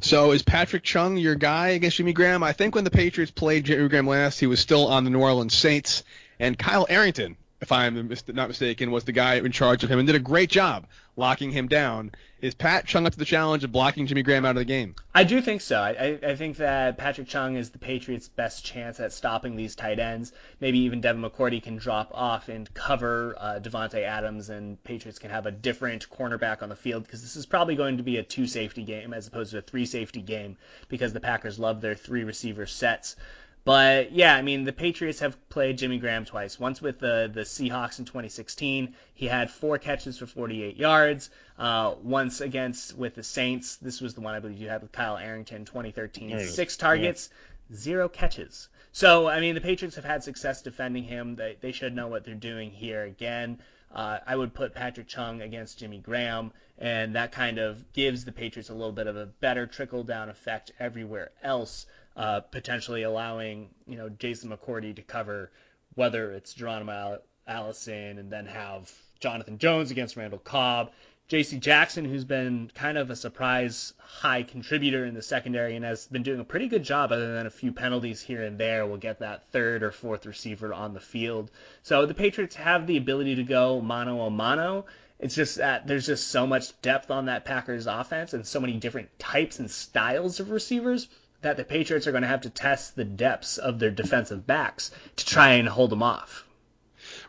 So 0.00 0.32
is 0.32 0.42
Patrick 0.42 0.82
Chung 0.82 1.16
your 1.16 1.36
guy 1.36 1.68
against 1.68 1.98
Jimmy 1.98 2.12
Graham? 2.12 2.42
I 2.42 2.52
think 2.52 2.74
when 2.74 2.82
the 2.82 2.90
Patriots 2.90 3.30
played 3.30 3.66
Jimmy 3.66 3.88
Graham 3.88 4.08
last, 4.08 4.40
he 4.40 4.48
was 4.48 4.58
still 4.58 4.88
on 4.88 5.04
the 5.04 5.10
New 5.10 5.20
Orleans 5.20 5.54
Saints, 5.54 6.02
and 6.40 6.58
Kyle 6.58 6.86
Arrington 6.90 7.36
if 7.64 7.72
I'm 7.72 8.10
not 8.28 8.48
mistaken, 8.48 8.90
was 8.90 9.04
the 9.04 9.12
guy 9.12 9.36
in 9.36 9.50
charge 9.50 9.82
of 9.84 9.90
him 9.90 9.98
and 9.98 10.06
did 10.06 10.14
a 10.14 10.20
great 10.20 10.50
job 10.50 10.86
locking 11.16 11.50
him 11.50 11.66
down. 11.66 12.12
Is 12.42 12.54
Pat 12.54 12.86
Chung 12.86 13.06
up 13.06 13.14
to 13.14 13.18
the 13.18 13.24
challenge 13.24 13.64
of 13.64 13.72
blocking 13.72 14.06
Jimmy 14.06 14.22
Graham 14.22 14.44
out 14.44 14.50
of 14.50 14.56
the 14.56 14.66
game? 14.66 14.94
I 15.14 15.24
do 15.24 15.40
think 15.40 15.62
so. 15.62 15.80
I, 15.80 16.18
I 16.22 16.36
think 16.36 16.58
that 16.58 16.98
Patrick 16.98 17.26
Chung 17.26 17.56
is 17.56 17.70
the 17.70 17.78
Patriots' 17.78 18.28
best 18.28 18.66
chance 18.66 19.00
at 19.00 19.14
stopping 19.14 19.56
these 19.56 19.74
tight 19.74 19.98
ends. 19.98 20.34
Maybe 20.60 20.78
even 20.80 21.00
Devin 21.00 21.22
McCourty 21.22 21.62
can 21.62 21.76
drop 21.76 22.10
off 22.12 22.50
and 22.50 22.72
cover 22.74 23.34
uh, 23.38 23.60
Davante 23.62 24.02
Adams, 24.02 24.50
and 24.50 24.82
Patriots 24.84 25.18
can 25.18 25.30
have 25.30 25.46
a 25.46 25.50
different 25.50 26.10
cornerback 26.10 26.62
on 26.62 26.68
the 26.68 26.76
field 26.76 27.04
because 27.04 27.22
this 27.22 27.34
is 27.34 27.46
probably 27.46 27.76
going 27.76 27.96
to 27.96 28.02
be 28.02 28.18
a 28.18 28.22
two 28.22 28.46
safety 28.46 28.82
game 28.82 29.14
as 29.14 29.26
opposed 29.26 29.52
to 29.52 29.58
a 29.58 29.62
three 29.62 29.86
safety 29.86 30.20
game 30.20 30.58
because 30.90 31.14
the 31.14 31.20
Packers 31.20 31.58
love 31.58 31.80
their 31.80 31.94
three 31.94 32.24
receiver 32.24 32.66
sets. 32.66 33.16
But 33.64 34.12
yeah, 34.12 34.36
I 34.36 34.42
mean, 34.42 34.64
the 34.64 34.74
Patriots 34.74 35.20
have 35.20 35.48
played 35.48 35.78
Jimmy 35.78 35.96
Graham 35.98 36.26
twice. 36.26 36.60
Once 36.60 36.82
with 36.82 36.98
the 36.98 37.30
the 37.32 37.42
Seahawks 37.42 37.98
in 37.98 38.04
2016, 38.04 38.94
he 39.14 39.26
had 39.26 39.50
four 39.50 39.78
catches 39.78 40.18
for 40.18 40.26
48 40.26 40.76
yards. 40.76 41.30
Uh, 41.58 41.94
once 42.02 42.42
against 42.42 42.96
with 42.98 43.14
the 43.14 43.22
Saints, 43.22 43.76
this 43.76 44.02
was 44.02 44.12
the 44.12 44.20
one 44.20 44.34
I 44.34 44.40
believe 44.40 44.58
you 44.58 44.68
had 44.68 44.82
with 44.82 44.92
Kyle 44.92 45.16
Arrington, 45.16 45.64
2013, 45.64 46.46
six 46.46 46.76
targets, 46.76 47.30
yeah. 47.70 47.76
zero 47.76 48.08
catches. 48.08 48.68
So 48.92 49.28
I 49.28 49.40
mean, 49.40 49.54
the 49.54 49.62
Patriots 49.62 49.96
have 49.96 50.04
had 50.04 50.22
success 50.22 50.60
defending 50.60 51.04
him. 51.04 51.34
They 51.36 51.56
they 51.58 51.72
should 51.72 51.96
know 51.96 52.08
what 52.08 52.24
they're 52.24 52.34
doing 52.34 52.70
here 52.70 53.04
again. 53.04 53.60
Uh, 53.90 54.18
I 54.26 54.36
would 54.36 54.52
put 54.52 54.74
Patrick 54.74 55.08
Chung 55.08 55.40
against 55.40 55.78
Jimmy 55.78 55.98
Graham, 55.98 56.52
and 56.78 57.14
that 57.14 57.32
kind 57.32 57.58
of 57.58 57.92
gives 57.92 58.24
the 58.26 58.32
Patriots 58.32 58.68
a 58.68 58.74
little 58.74 58.92
bit 58.92 59.06
of 59.06 59.16
a 59.16 59.26
better 59.26 59.66
trickle 59.66 60.02
down 60.02 60.28
effect 60.28 60.72
everywhere 60.78 61.30
else 61.42 61.86
uh, 62.16 62.40
potentially 62.40 63.02
allowing 63.02 63.70
you 63.86 63.96
know 63.96 64.08
Jason 64.08 64.50
McCourty 64.50 64.94
to 64.96 65.02
cover 65.02 65.50
whether 65.94 66.32
it's 66.32 66.54
Geronimo 66.54 67.18
Allison 67.46 68.18
and 68.18 68.30
then 68.30 68.46
have 68.46 68.92
Jonathan 69.20 69.58
Jones 69.58 69.90
against 69.90 70.16
Randall 70.16 70.38
Cobb. 70.38 70.90
J.C. 71.26 71.56
Jackson, 71.58 72.04
who's 72.04 72.24
been 72.24 72.70
kind 72.74 72.98
of 72.98 73.08
a 73.08 73.16
surprise 73.16 73.94
high 73.98 74.42
contributor 74.42 75.06
in 75.06 75.14
the 75.14 75.22
secondary 75.22 75.74
and 75.74 75.82
has 75.82 76.06
been 76.06 76.22
doing 76.22 76.40
a 76.40 76.44
pretty 76.44 76.68
good 76.68 76.82
job, 76.82 77.12
other 77.12 77.34
than 77.34 77.46
a 77.46 77.50
few 77.50 77.72
penalties 77.72 78.20
here 78.20 78.42
and 78.42 78.58
there, 78.58 78.86
will 78.86 78.98
get 78.98 79.20
that 79.20 79.48
third 79.50 79.82
or 79.82 79.90
fourth 79.90 80.26
receiver 80.26 80.74
on 80.74 80.92
the 80.92 81.00
field. 81.00 81.50
So 81.82 82.04
the 82.04 82.12
Patriots 82.12 82.56
have 82.56 82.86
the 82.86 82.98
ability 82.98 83.36
to 83.36 83.42
go 83.42 83.80
mano 83.80 84.20
a 84.26 84.30
mano. 84.30 84.84
It's 85.18 85.34
just 85.34 85.56
that 85.56 85.86
there's 85.86 86.06
just 86.06 86.28
so 86.28 86.46
much 86.46 86.78
depth 86.82 87.10
on 87.10 87.24
that 87.26 87.46
Packers 87.46 87.86
offense 87.86 88.34
and 88.34 88.46
so 88.46 88.60
many 88.60 88.74
different 88.74 89.18
types 89.18 89.58
and 89.58 89.70
styles 89.70 90.40
of 90.40 90.50
receivers 90.50 91.08
that 91.44 91.56
the 91.56 91.64
Patriots 91.64 92.06
are 92.06 92.10
going 92.10 92.22
to 92.22 92.28
have 92.28 92.40
to 92.40 92.50
test 92.50 92.96
the 92.96 93.04
depths 93.04 93.58
of 93.58 93.78
their 93.78 93.90
defensive 93.90 94.46
backs 94.46 94.90
to 95.16 95.24
try 95.26 95.50
and 95.50 95.68
hold 95.68 95.90
them 95.90 96.02
off. 96.02 96.44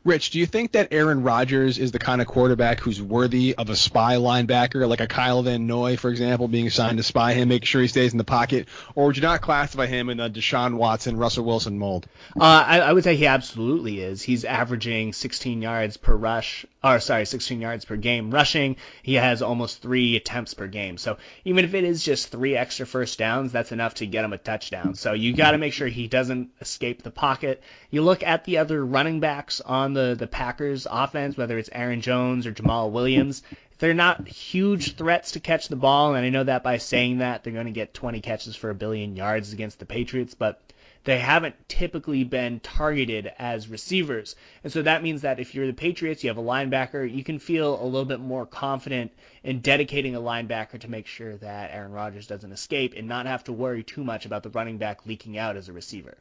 Rich, 0.06 0.30
do 0.30 0.40
you 0.40 0.46
think 0.46 0.74
that 0.74 0.90
Aaron 0.92 1.24
Rodgers 1.24 1.80
is 1.80 1.92
the 1.92 1.98
kind 1.98 2.22
of 2.22 2.28
quarterback 2.28 2.80
who's 2.80 3.02
worthy 3.02 3.56
of 3.56 3.72
a 3.72 3.76
spy 3.76 4.18
linebacker, 4.18 4.88
like 4.88 5.02
a 5.02 5.08
Kyle 5.08 5.42
Van 5.42 5.66
Noy, 5.66 5.98
for 5.98 6.12
example, 6.12 6.48
being 6.48 6.68
assigned 6.68 6.98
to 6.98 7.04
spy 7.04 7.34
him, 7.34 7.50
make 7.50 7.66
sure 7.66 7.82
he 7.82 7.88
stays 7.88 8.12
in 8.12 8.20
the 8.20 8.24
pocket, 8.24 8.68
or 8.94 9.08
would 9.08 9.16
you 9.16 9.24
not 9.24 9.42
classify 9.42 9.88
him 9.88 10.12
in 10.12 10.18
the 10.18 10.30
Deshaun 10.30 10.76
Watson, 10.76 11.18
Russell 11.18 11.44
Wilson 11.44 11.80
mold? 11.80 12.06
Uh, 12.40 12.44
I, 12.44 12.80
I, 12.82 12.94
would 12.94 13.04
say 13.04 13.16
he 13.16 13.26
absolutely 13.26 14.00
is. 14.00 14.22
He's 14.22 14.46
averaging 14.46 15.12
16 15.12 15.64
yards 15.64 15.98
per 15.98 16.16
rush, 16.16 16.68
or 16.84 17.00
sorry, 17.00 17.26
16 17.26 17.60
yards 17.60 17.84
per 17.84 17.96
game 17.96 18.30
rushing. 18.30 18.76
He 19.02 19.16
has 19.16 19.42
almost 19.42 19.82
three 19.82 20.18
attempts 20.18 20.54
per 20.54 20.68
game. 20.68 21.00
So 21.00 21.18
even 21.46 21.66
if 21.66 21.74
it 21.74 21.84
is 21.84 22.04
just 22.04 22.28
three 22.28 22.56
extra 22.56 22.86
first 22.86 23.18
downs, 23.18 23.52
that's 23.52 23.72
enough 23.72 23.96
to 23.96 24.06
get 24.06 24.24
him 24.24 24.34
a 24.34 24.38
touchdown. 24.38 24.94
So 24.94 25.14
you 25.14 25.34
got 25.34 25.52
to 25.52 25.58
make 25.58 25.74
sure 25.74 25.88
he 25.88 26.08
doesn't 26.08 26.52
escape 26.62 27.02
the 27.02 27.10
pocket. 27.10 27.64
You 27.90 28.04
look 28.04 28.22
at 28.22 28.44
the 28.44 28.60
other 28.60 28.86
running 28.86 29.20
backs 29.20 29.62
on 29.62 29.95
the, 29.96 30.16
the 30.18 30.28
Packers 30.28 30.86
offense, 30.90 31.36
whether 31.36 31.58
it's 31.58 31.70
Aaron 31.72 32.02
Jones 32.02 32.46
or 32.46 32.54
Jamaal 32.54 32.92
Williams, 32.92 33.42
they're 33.80 33.94
not 33.94 34.28
huge 34.28 34.96
threats 34.96 35.32
to 35.32 35.40
catch 35.40 35.68
the 35.68 35.76
ball, 35.76 36.14
and 36.16 36.26
I 36.26 36.30
know 36.30 36.44
that 36.44 36.64
by 36.64 36.78
saying 36.78 37.18
that 37.18 37.44
they're 37.44 37.54
going 37.54 37.66
to 37.66 37.72
get 37.72 37.94
20 37.94 38.22
catches 38.22 38.56
for 38.56 38.70
a 38.70 38.76
billion 38.76 39.16
yards 39.16 39.52
against 39.52 39.80
the 39.80 39.86
Patriots, 39.86 40.34
but 40.34 40.62
they 41.06 41.20
haven't 41.20 41.56
typically 41.68 42.24
been 42.24 42.60
targeted 42.60 43.32
as 43.38 43.68
receivers. 43.68 44.36
And 44.64 44.74
so 44.74 44.82
that 44.82 45.04
means 45.04 45.22
that 45.22 45.40
if 45.40 45.54
you're 45.54 45.68
the 45.68 45.74
Patriots, 45.74 46.24
you 46.24 46.30
have 46.30 46.38
a 46.38 46.42
linebacker, 46.42 47.12
you 47.12 47.24
can 47.24 47.38
feel 47.38 47.82
a 47.82 47.86
little 47.86 48.06
bit 48.06 48.20
more 48.20 48.46
confident 48.46 49.12
in 49.44 49.60
dedicating 49.60 50.16
a 50.16 50.22
linebacker 50.22 50.80
to 50.80 50.90
make 50.90 51.06
sure 51.06 51.38
that 51.38 51.72
Aaron 51.72 51.92
Rodgers 51.92 52.28
doesn't 52.28 52.52
escape 52.52 52.94
and 52.96 53.08
not 53.08 53.28
have 53.28 53.44
to 53.44 53.54
worry 53.54 53.84
too 53.84 54.04
much 54.04 54.26
about 54.26 54.44
the 54.44 54.50
running 54.50 54.78
back 54.78 55.06
leaking 55.06 55.38
out 55.38 55.58
as 55.58 55.70
a 55.70 55.74
receiver. 55.74 56.18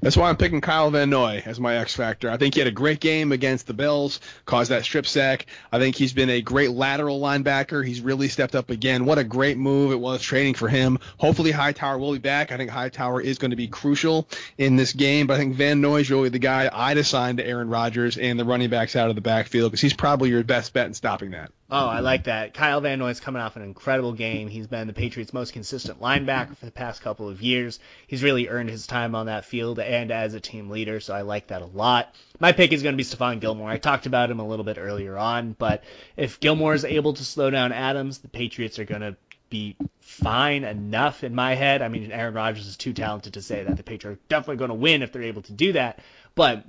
That's 0.00 0.16
why 0.16 0.28
I'm 0.28 0.36
picking 0.36 0.60
Kyle 0.60 0.90
Van 0.90 1.08
Noy 1.08 1.42
as 1.46 1.60
my 1.60 1.76
X 1.76 1.94
factor. 1.94 2.30
I 2.30 2.36
think 2.36 2.54
he 2.54 2.60
had 2.60 2.66
a 2.66 2.72
great 2.72 2.98
game 2.98 3.30
against 3.30 3.68
the 3.68 3.74
Bills, 3.74 4.20
caused 4.44 4.70
that 4.70 4.82
strip 4.82 5.06
sack. 5.06 5.46
I 5.70 5.78
think 5.78 5.94
he's 5.94 6.12
been 6.12 6.30
a 6.30 6.40
great 6.42 6.70
lateral 6.70 7.20
linebacker. 7.20 7.86
He's 7.86 8.00
really 8.00 8.28
stepped 8.28 8.56
up 8.56 8.70
again. 8.70 9.04
What 9.04 9.18
a 9.18 9.24
great 9.24 9.56
move 9.56 9.92
it 9.92 10.00
was 10.00 10.20
trading 10.20 10.54
for 10.54 10.68
him. 10.68 10.98
Hopefully 11.18 11.52
Hightower 11.52 11.98
will 11.98 12.12
be 12.12 12.18
back. 12.18 12.50
I 12.50 12.56
think 12.56 12.70
Hightower 12.70 13.20
is 13.20 13.38
going 13.38 13.52
to 13.52 13.56
be 13.56 13.68
crucial 13.68 14.26
in 14.58 14.74
this 14.74 14.92
game, 14.92 15.28
but 15.28 15.34
I 15.34 15.38
think 15.38 15.54
Van 15.54 15.80
Noy 15.80 16.00
is 16.00 16.10
really 16.10 16.28
the 16.28 16.40
guy 16.40 16.68
I'd 16.72 16.98
assign 16.98 17.36
to 17.36 17.46
Aaron 17.46 17.68
Rodgers 17.68 18.18
and 18.18 18.40
the 18.40 18.44
running 18.44 18.70
backs 18.70 18.96
out 18.96 19.10
of 19.10 19.14
the 19.14 19.20
backfield 19.20 19.70
because 19.70 19.80
he's 19.80 19.94
probably 19.94 20.30
your 20.30 20.42
best 20.42 20.72
bet 20.72 20.86
in 20.86 20.94
stopping 20.94 21.30
that. 21.30 21.52
Oh, 21.68 21.88
I 21.88 21.98
like 21.98 22.24
that. 22.24 22.54
Kyle 22.54 22.80
Van 22.80 23.00
Noy's 23.00 23.18
coming 23.18 23.42
off 23.42 23.56
an 23.56 23.62
incredible 23.62 24.12
game. 24.12 24.46
He's 24.46 24.68
been 24.68 24.86
the 24.86 24.92
Patriots' 24.92 25.32
most 25.32 25.52
consistent 25.52 26.00
linebacker 26.00 26.56
for 26.56 26.64
the 26.64 26.70
past 26.70 27.02
couple 27.02 27.28
of 27.28 27.42
years. 27.42 27.80
He's 28.06 28.22
really 28.22 28.48
earned 28.48 28.70
his 28.70 28.86
time 28.86 29.16
on 29.16 29.26
that 29.26 29.44
field 29.44 29.80
and 29.80 30.12
as 30.12 30.34
a 30.34 30.40
team 30.40 30.70
leader, 30.70 31.00
so 31.00 31.12
I 31.12 31.22
like 31.22 31.48
that 31.48 31.62
a 31.62 31.66
lot. 31.66 32.14
My 32.38 32.52
pick 32.52 32.72
is 32.72 32.84
going 32.84 32.92
to 32.92 32.96
be 32.96 33.02
Stephon 33.02 33.40
Gilmore. 33.40 33.68
I 33.68 33.78
talked 33.78 34.06
about 34.06 34.30
him 34.30 34.38
a 34.38 34.46
little 34.46 34.64
bit 34.64 34.78
earlier 34.78 35.18
on, 35.18 35.56
but 35.58 35.82
if 36.16 36.38
Gilmore 36.38 36.74
is 36.74 36.84
able 36.84 37.14
to 37.14 37.24
slow 37.24 37.50
down 37.50 37.72
Adams, 37.72 38.18
the 38.18 38.28
Patriots 38.28 38.78
are 38.78 38.84
going 38.84 39.00
to 39.00 39.16
be 39.50 39.74
fine 40.00 40.62
enough 40.62 41.24
in 41.24 41.34
my 41.34 41.56
head. 41.56 41.82
I 41.82 41.88
mean, 41.88 42.12
Aaron 42.12 42.34
Rodgers 42.34 42.68
is 42.68 42.76
too 42.76 42.92
talented 42.92 43.34
to 43.34 43.42
say 43.42 43.64
that 43.64 43.76
the 43.76 43.82
Patriots 43.82 44.20
are 44.20 44.24
definitely 44.28 44.58
going 44.58 44.70
to 44.70 44.74
win 44.74 45.02
if 45.02 45.10
they're 45.10 45.22
able 45.22 45.42
to 45.42 45.52
do 45.52 45.72
that, 45.72 45.98
but 46.36 46.64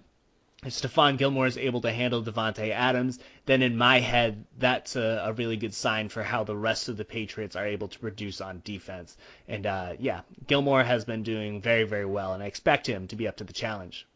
Stephon 0.66 1.18
Gilmore 1.18 1.46
is 1.46 1.58
able 1.58 1.82
to 1.82 1.92
handle 1.92 2.24
Davante 2.24 2.72
Adams, 2.72 3.20
then 3.46 3.62
in 3.62 3.78
my 3.78 4.00
head, 4.00 4.44
that's 4.58 4.96
a, 4.96 5.24
a, 5.26 5.34
really 5.34 5.56
good 5.56 5.74
sign 5.74 6.10
for 6.10 6.24
how 6.24 6.44
the 6.44 6.56
rest 6.56 6.90
of 6.90 6.98
the 6.98 7.06
Patriots 7.06 7.56
are 7.56 7.68
able 7.68 7.88
to 7.88 8.00
produce 8.00 8.42
on 8.42 8.62
defense. 8.66 9.16
And 9.48 9.68
uh, 9.68 9.94
yeah, 10.00 10.22
Gilmore 10.48 10.84
has 10.84 11.06
been 11.06 11.22
doing 11.22 11.62
very, 11.62 11.84
very 11.84 12.06
well, 12.06 12.34
and 12.34 12.42
I 12.42 12.48
expect 12.48 12.88
him 12.88 13.08
to 13.10 13.16
be 13.16 13.28
up 13.28 13.38
to 13.38 13.44
the 13.44 13.54
challenge. 13.54 14.08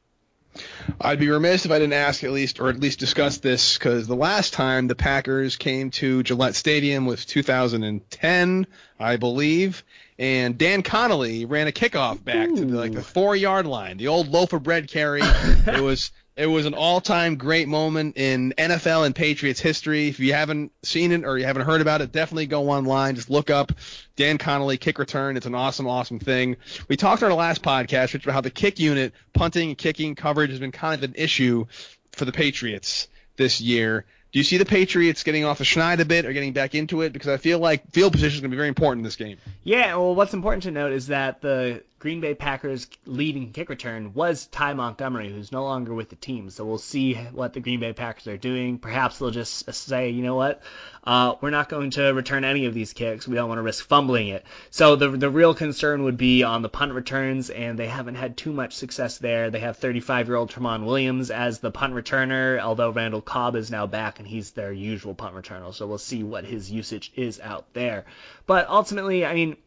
I'd 1.00 1.20
be 1.20 1.30
remiss 1.30 1.66
if 1.66 1.72
I 1.72 1.80
didn't 1.80 1.94
ask 1.94 2.24
at 2.24 2.32
least, 2.32 2.60
or 2.60 2.70
at 2.70 2.80
least 2.80 3.00
discuss 3.00 3.38
this, 3.38 3.78
because 3.78 4.08
the 4.08 4.16
last 4.16 4.54
time 4.54 4.88
the 4.88 4.96
Packers 4.96 5.56
came 5.56 5.92
to 5.92 6.24
Gillette 6.24 6.56
Stadium 6.56 7.06
was 7.06 7.26
2010, 7.26 8.68
I 9.00 9.16
believe, 9.16 9.84
and 10.20 10.58
Dan 10.58 10.84
Connolly 10.84 11.46
ran 11.46 11.68
a 11.68 11.72
kickoff 11.72 12.24
back 12.24 12.50
Ooh. 12.50 12.58
to 12.58 12.66
the, 12.66 12.78
like 12.78 12.94
the 12.94 13.02
four 13.02 13.36
yard 13.36 13.66
line, 13.66 13.98
the 13.98 14.10
old 14.10 14.28
loaf 14.28 14.52
of 14.52 14.64
bread 14.64 14.90
carry. 14.90 15.22
it 15.24 15.82
was 15.82 16.12
it 16.36 16.46
was 16.46 16.66
an 16.66 16.74
all-time 16.74 17.36
great 17.36 17.68
moment 17.68 18.16
in 18.18 18.54
NFL 18.58 19.06
and 19.06 19.14
Patriots 19.14 19.60
history. 19.60 20.08
If 20.08 20.20
you 20.20 20.34
haven't 20.34 20.72
seen 20.82 21.12
it 21.12 21.26
or 21.26 21.38
you 21.38 21.46
haven't 21.46 21.64
heard 21.64 21.82
about 21.82 22.02
it, 22.02 22.12
definitely 22.12 22.46
go 22.46 22.70
online. 22.70 23.16
Just 23.16 23.30
look 23.30 23.50
up 23.50 23.74
Dan 24.16 24.38
Connolly 24.38 24.78
kick 24.78 24.98
return. 24.98 25.36
It's 25.36 25.46
an 25.46 25.56
awesome, 25.56 25.88
awesome 25.88 26.20
thing. 26.20 26.56
We 26.88 26.96
talked 26.96 27.22
on 27.22 27.32
our 27.32 27.38
last 27.38 27.62
podcast 27.62 28.16
about 28.16 28.34
how 28.34 28.42
the 28.42 28.50
kick 28.50 28.80
unit, 28.80 29.14
punting 29.34 29.70
and 29.70 29.78
kicking 29.78 30.16
coverage 30.16 30.52
has 30.52 30.60
been 30.60 30.72
kind 30.72 31.04
of 31.04 31.10
an 31.10 31.16
issue 31.16 31.66
for 32.14 32.26
the 32.26 32.32
Patriots 32.32 33.10
this 33.36 33.60
year. 33.60 34.06
Do 34.32 34.40
you 34.40 34.46
see 34.46 34.56
the 34.58 34.66
Patriots 34.66 35.24
getting 35.24 35.44
off 35.44 35.58
the 35.58 35.66
schneid 35.66 36.00
a 36.00 36.06
bit 36.06 36.26
or 36.26 36.32
getting 36.32 36.54
back 36.54 36.74
into 36.74 37.02
it? 37.02 37.12
Because 37.12 37.28
I 37.28 37.36
feel 37.36 37.60
like 37.60 37.92
field 37.92 38.14
position 38.14 38.36
is 38.36 38.40
going 38.40 38.52
to 38.52 38.56
be 38.56 38.58
very 38.58 38.70
important 38.70 39.02
in 39.02 39.04
this 39.04 39.18
game. 39.18 39.38
Yeah, 39.66 39.96
well, 39.96 40.16
what's 40.16 40.34
important 40.34 40.64
to 40.64 40.72
note 40.72 40.94
is 40.94 41.08
that 41.08 41.42
the 41.42 41.84
Green 42.02 42.20
Bay 42.20 42.34
Packers 42.34 42.88
leading 43.06 43.52
kick 43.52 43.70
return 43.70 44.16
was 44.16 44.48
Ty 44.48 44.74
Montgomery, 44.74 45.32
who's 45.32 45.52
no 45.52 45.64
longer 45.64 45.94
with 45.94 46.10
the 46.10 46.16
team. 46.16 46.50
So 46.50 46.66
we'll 46.66 46.80
see 46.80 47.14
what 47.14 47.54
the 47.54 47.60
Green 47.60 47.80
Bay 47.80 47.94
Packers 47.94 48.26
are 48.26 48.38
doing. 48.38 48.80
Perhaps 48.80 49.20
they'll 49.20 49.30
just 49.30 49.72
say, 49.72 50.10
you 50.10 50.24
know 50.24 50.34
what, 50.34 50.64
uh, 51.04 51.36
we're 51.42 51.52
not 51.52 51.70
going 51.70 51.92
to 51.92 52.12
return 52.12 52.44
any 52.44 52.66
of 52.66 52.74
these 52.74 52.94
kicks. 52.94 53.28
We 53.28 53.36
don't 53.36 53.50
want 53.50 53.60
to 53.60 53.62
risk 53.62 53.88
fumbling 53.88 54.30
it. 54.30 54.44
So 54.72 54.96
the 54.96 55.10
the 55.10 55.30
real 55.30 55.54
concern 55.54 56.02
would 56.02 56.18
be 56.18 56.42
on 56.42 56.64
the 56.64 56.70
punt 56.70 56.94
returns, 56.94 57.52
and 57.52 57.78
they 57.78 57.88
haven't 57.88 58.16
had 58.16 58.36
too 58.36 58.52
much 58.52 58.74
success 58.74 59.20
there. 59.20 59.52
They 59.52 59.60
have 59.60 59.78
35 59.78 60.28
year 60.28 60.38
old 60.38 60.50
Tramon 60.50 60.86
Williams 60.86 61.30
as 61.30 61.60
the 61.60 61.70
punt 61.70 61.94
returner, 61.94 62.60
although 62.60 62.90
Randall 62.90 63.22
Cobb 63.22 63.56
is 63.56 63.70
now 63.70 63.86
back 63.86 64.18
and 64.18 64.28
he's 64.28 64.50
their 64.50 64.74
usual 64.74 65.14
punt 65.14 65.36
returner. 65.36 65.72
So 65.72 65.86
we'll 65.86 66.00
see 66.00 66.24
what 66.24 66.46
his 66.46 66.72
usage 66.72 67.12
is 67.16 67.40
out 67.40 67.72
there. 67.74 68.06
But 68.48 68.68
ultimately, 68.70 69.24
I 69.24 69.36
mean 69.36 69.58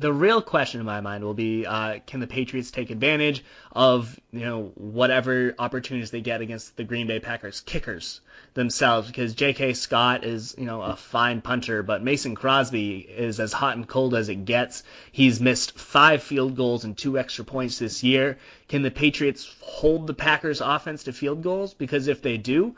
The 0.00 0.12
real 0.12 0.40
question 0.40 0.78
in 0.78 0.86
my 0.86 1.00
mind 1.00 1.24
will 1.24 1.34
be, 1.34 1.66
uh, 1.66 1.98
can 2.06 2.20
the 2.20 2.28
Patriots 2.28 2.70
take 2.70 2.90
advantage 2.90 3.42
of 3.72 4.20
you 4.32 4.40
know 4.40 4.70
whatever 4.76 5.56
opportunities 5.58 6.12
they 6.12 6.20
get 6.20 6.40
against 6.40 6.76
the 6.76 6.84
Green 6.84 7.08
Bay 7.08 7.18
Packers 7.18 7.60
kickers 7.62 8.20
themselves? 8.54 9.08
Because 9.08 9.34
J.K. 9.34 9.74
Scott 9.74 10.22
is 10.24 10.54
you 10.56 10.66
know 10.66 10.82
a 10.82 10.94
fine 10.94 11.40
punter, 11.40 11.82
but 11.82 12.04
Mason 12.04 12.36
Crosby 12.36 12.98
is 12.98 13.40
as 13.40 13.52
hot 13.52 13.76
and 13.76 13.88
cold 13.88 14.14
as 14.14 14.28
it 14.28 14.44
gets. 14.44 14.84
He's 15.10 15.40
missed 15.40 15.76
five 15.76 16.22
field 16.22 16.56
goals 16.56 16.84
and 16.84 16.96
two 16.96 17.18
extra 17.18 17.44
points 17.44 17.80
this 17.80 18.04
year. 18.04 18.38
Can 18.68 18.82
the 18.82 18.92
Patriots 18.92 19.56
hold 19.60 20.06
the 20.06 20.14
Packers 20.14 20.60
offense 20.60 21.02
to 21.04 21.12
field 21.12 21.42
goals? 21.42 21.74
Because 21.74 22.06
if 22.06 22.22
they 22.22 22.36
do, 22.36 22.76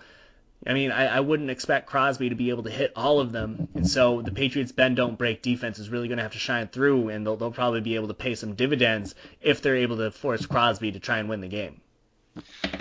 I 0.67 0.75
mean, 0.75 0.93
I, 0.93 1.07
I, 1.07 1.21
wouldn't 1.21 1.49
expect 1.49 1.87
Crosby 1.87 2.29
to 2.29 2.35
be 2.35 2.51
able 2.51 2.65
to 2.65 2.71
hit 2.71 2.93
all 2.95 3.19
of 3.21 3.33
them, 3.33 3.69
and 3.75 3.89
so 3.89 4.21
the 4.21 4.31
Patriots' 4.31 4.73
bend 4.73 4.97
don't 4.97 5.17
break 5.17 5.41
defense 5.41 5.79
is 5.79 5.89
really 5.89 6.07
going 6.07 6.19
to 6.19 6.23
have 6.23 6.33
to 6.33 6.39
shine 6.39 6.69
through, 6.69 7.09
and 7.09 7.27
they'll, 7.27 7.37
they'll 7.37 7.51
probably 7.51 7.81
be 7.81 7.95
able 7.95 8.09
to 8.09 8.15
pay 8.15 8.35
some 8.35 8.55
dividends 8.55 9.15
if 9.41 9.63
they're 9.63 9.77
able 9.77 9.97
to 9.97 10.11
force 10.11 10.45
Crosby 10.45 10.93
to 10.93 11.01
try 11.01 11.19
and 11.19 11.31
win 11.31 11.41
the 11.41 11.49
game. 11.49 11.81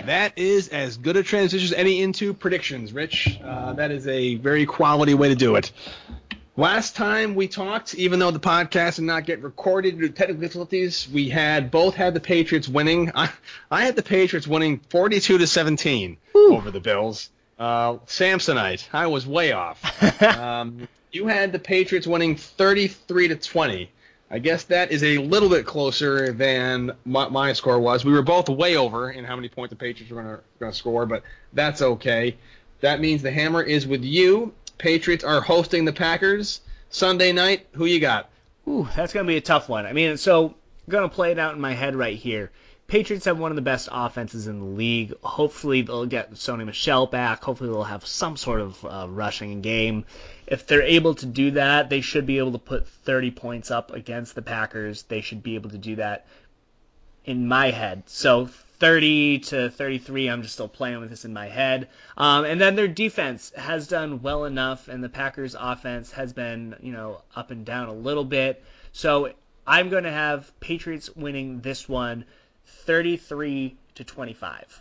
That 0.04 0.36
is 0.36 0.68
as 0.68 0.98
good 0.98 1.16
a 1.16 1.22
transition 1.22 1.64
as 1.64 1.72
any 1.72 2.02
into 2.02 2.34
predictions, 2.34 2.92
Rich. 2.92 3.40
Uh, 3.42 3.72
that 3.72 3.90
is 3.90 4.06
a 4.06 4.36
very 4.36 4.66
quality 4.66 5.14
way 5.14 5.30
to 5.30 5.34
do 5.34 5.56
it. 5.56 5.72
Last 6.56 6.96
time 6.96 7.34
we 7.34 7.48
talked, 7.48 7.94
even 7.94 8.18
though 8.18 8.30
the 8.30 8.40
podcast 8.40 8.96
did 8.96 9.04
not 9.04 9.24
get 9.24 9.42
recorded 9.42 9.98
due 9.98 10.08
to 10.08 10.12
technical 10.12 10.42
difficulties, 10.42 11.08
we 11.10 11.30
had 11.30 11.70
both 11.70 11.94
had 11.94 12.12
the 12.12 12.20
Patriots 12.20 12.68
winning. 12.68 13.10
I, 13.14 13.30
I 13.70 13.84
had 13.84 13.96
the 13.96 14.02
Patriots 14.02 14.46
winning 14.46 14.80
42 14.90 15.38
to 15.38 15.46
17 15.46 16.18
Ooh. 16.36 16.56
over 16.56 16.70
the 16.70 16.80
Bills. 16.80 17.30
Uh, 17.60 17.98
Samsonite, 18.06 18.88
I 18.90 19.06
was 19.06 19.26
way 19.26 19.52
off. 19.52 20.22
um, 20.22 20.88
you 21.12 21.26
had 21.26 21.52
the 21.52 21.58
Patriots 21.58 22.06
winning 22.06 22.34
33 22.34 23.28
to 23.28 23.36
20. 23.36 23.90
I 24.30 24.38
guess 24.38 24.64
that 24.64 24.90
is 24.90 25.04
a 25.04 25.18
little 25.18 25.50
bit 25.50 25.66
closer 25.66 26.32
than 26.32 26.92
my, 27.04 27.28
my 27.28 27.52
score 27.52 27.78
was. 27.78 28.02
We 28.02 28.12
were 28.12 28.22
both 28.22 28.48
way 28.48 28.76
over 28.76 29.10
in 29.10 29.26
how 29.26 29.36
many 29.36 29.50
points 29.50 29.70
the 29.70 29.76
Patriots 29.76 30.10
were 30.10 30.40
going 30.58 30.72
to 30.72 30.76
score, 30.76 31.04
but 31.04 31.22
that's 31.52 31.82
okay. 31.82 32.38
That 32.80 32.98
means 32.98 33.20
the 33.20 33.30
hammer 33.30 33.62
is 33.62 33.86
with 33.86 34.04
you. 34.04 34.54
Patriots 34.78 35.22
are 35.22 35.42
hosting 35.42 35.84
the 35.84 35.92
Packers 35.92 36.62
Sunday 36.88 37.30
night. 37.30 37.66
Who 37.72 37.84
you 37.84 38.00
got? 38.00 38.30
Ooh, 38.66 38.88
that's 38.96 39.12
going 39.12 39.26
to 39.26 39.30
be 39.30 39.36
a 39.36 39.42
tough 39.42 39.68
one. 39.68 39.84
I 39.84 39.92
mean, 39.92 40.16
so 40.16 40.46
I'm 40.46 40.54
going 40.88 41.06
to 41.06 41.14
play 41.14 41.30
it 41.32 41.38
out 41.38 41.56
in 41.56 41.60
my 41.60 41.74
head 41.74 41.94
right 41.94 42.16
here. 42.16 42.52
Patriots 42.90 43.26
have 43.26 43.38
one 43.38 43.52
of 43.52 43.56
the 43.56 43.62
best 43.62 43.88
offenses 43.92 44.48
in 44.48 44.58
the 44.58 44.64
league. 44.64 45.14
Hopefully 45.22 45.82
they'll 45.82 46.06
get 46.06 46.32
Sony 46.32 46.66
Michel 46.66 47.06
back. 47.06 47.44
Hopefully 47.44 47.70
they'll 47.70 47.84
have 47.84 48.04
some 48.04 48.36
sort 48.36 48.60
of 48.60 48.84
uh, 48.84 49.06
rushing 49.08 49.60
game. 49.60 50.04
If 50.48 50.66
they're 50.66 50.82
able 50.82 51.14
to 51.14 51.26
do 51.26 51.52
that, 51.52 51.88
they 51.88 52.00
should 52.00 52.26
be 52.26 52.38
able 52.38 52.50
to 52.50 52.58
put 52.58 52.88
30 52.88 53.30
points 53.30 53.70
up 53.70 53.92
against 53.92 54.34
the 54.34 54.42
Packers. 54.42 55.04
They 55.04 55.20
should 55.20 55.40
be 55.40 55.54
able 55.54 55.70
to 55.70 55.78
do 55.78 55.94
that 55.96 56.26
in 57.24 57.46
my 57.46 57.70
head. 57.70 58.02
So 58.06 58.46
30 58.46 59.38
to 59.38 59.70
33, 59.70 60.28
I'm 60.28 60.42
just 60.42 60.54
still 60.54 60.66
playing 60.66 60.98
with 60.98 61.10
this 61.10 61.24
in 61.24 61.32
my 61.32 61.46
head. 61.46 61.86
Um, 62.16 62.44
and 62.44 62.60
then 62.60 62.74
their 62.74 62.88
defense 62.88 63.52
has 63.54 63.86
done 63.86 64.20
well 64.20 64.46
enough, 64.46 64.88
and 64.88 65.04
the 65.04 65.08
Packers' 65.08 65.54
offense 65.56 66.10
has 66.10 66.32
been, 66.32 66.74
you 66.80 66.90
know, 66.90 67.22
up 67.36 67.52
and 67.52 67.64
down 67.64 67.88
a 67.88 67.94
little 67.94 68.24
bit. 68.24 68.64
So 68.90 69.32
I'm 69.64 69.90
going 69.90 70.02
to 70.02 70.10
have 70.10 70.58
Patriots 70.58 71.14
winning 71.14 71.60
this 71.60 71.88
one 71.88 72.24
33 72.84 73.76
to 73.96 74.04
25. 74.04 74.80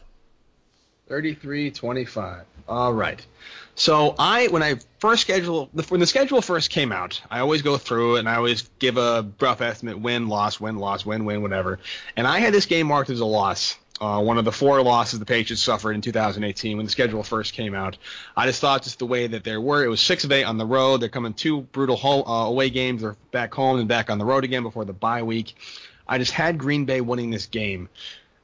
33 1.08 1.72
25. 1.72 2.46
All 2.68 2.94
right. 2.94 3.26
So 3.74 4.14
I 4.20 4.48
when 4.48 4.62
I 4.62 4.76
first 5.00 5.24
schedule 5.24 5.70
when 5.88 6.00
the 6.00 6.06
schedule 6.06 6.42
first 6.42 6.70
came 6.70 6.92
out, 6.92 7.22
I 7.32 7.40
always 7.40 7.64
go 7.64 7.78
through 7.78 8.18
and 8.18 8.30
I 8.30 8.36
always 8.36 8.70
give 8.78 8.98
a 8.98 9.28
rough 9.40 9.62
estimate 9.62 10.00
win, 10.00 10.28
loss, 10.28 10.60
win, 10.60 10.78
loss, 10.78 11.06
win, 11.06 11.26
win, 11.26 11.42
whatever. 11.42 11.80
And 12.16 12.28
I 12.28 12.40
had 12.40 12.54
this 12.54 12.68
game 12.68 12.88
marked 12.88 13.10
as 13.10 13.22
a 13.22 13.26
loss. 13.26 13.78
Uh, 14.00 14.22
one 14.22 14.38
of 14.38 14.46
the 14.46 14.52
four 14.52 14.82
losses 14.82 15.20
the 15.20 15.26
Patriots 15.26 15.62
suffered 15.62 15.94
in 15.94 16.02
2018 16.02 16.78
when 16.78 16.86
the 16.86 16.92
schedule 16.92 17.22
first 17.22 17.54
came 17.54 17.76
out. 17.76 17.98
I 18.38 18.46
just 18.46 18.62
thought 18.62 18.84
just 18.84 19.00
the 19.00 19.06
way 19.06 19.28
that 19.28 19.44
they 19.44 19.58
were, 19.58 19.84
it 19.84 19.90
was 19.90 20.00
six 20.00 20.24
of 20.24 20.32
eight 20.32 20.46
on 20.46 20.58
the 20.58 20.66
road. 20.66 21.02
They're 21.02 21.10
coming 21.10 21.34
two 21.34 21.62
brutal 21.62 21.98
home, 21.98 22.24
uh, 22.26 22.46
away 22.46 22.70
games. 22.70 23.02
They're 23.02 23.18
back 23.32 23.54
home 23.54 23.78
and 23.78 23.90
back 23.90 24.10
on 24.10 24.18
the 24.18 24.24
road 24.24 24.46
again 24.46 24.64
before 24.64 24.86
the 24.86 24.94
bye 24.94 25.24
week. 25.24 25.56
I 26.10 26.18
just 26.18 26.32
had 26.32 26.58
Green 26.58 26.86
Bay 26.86 27.02
winning 27.02 27.30
this 27.30 27.46
game. 27.46 27.88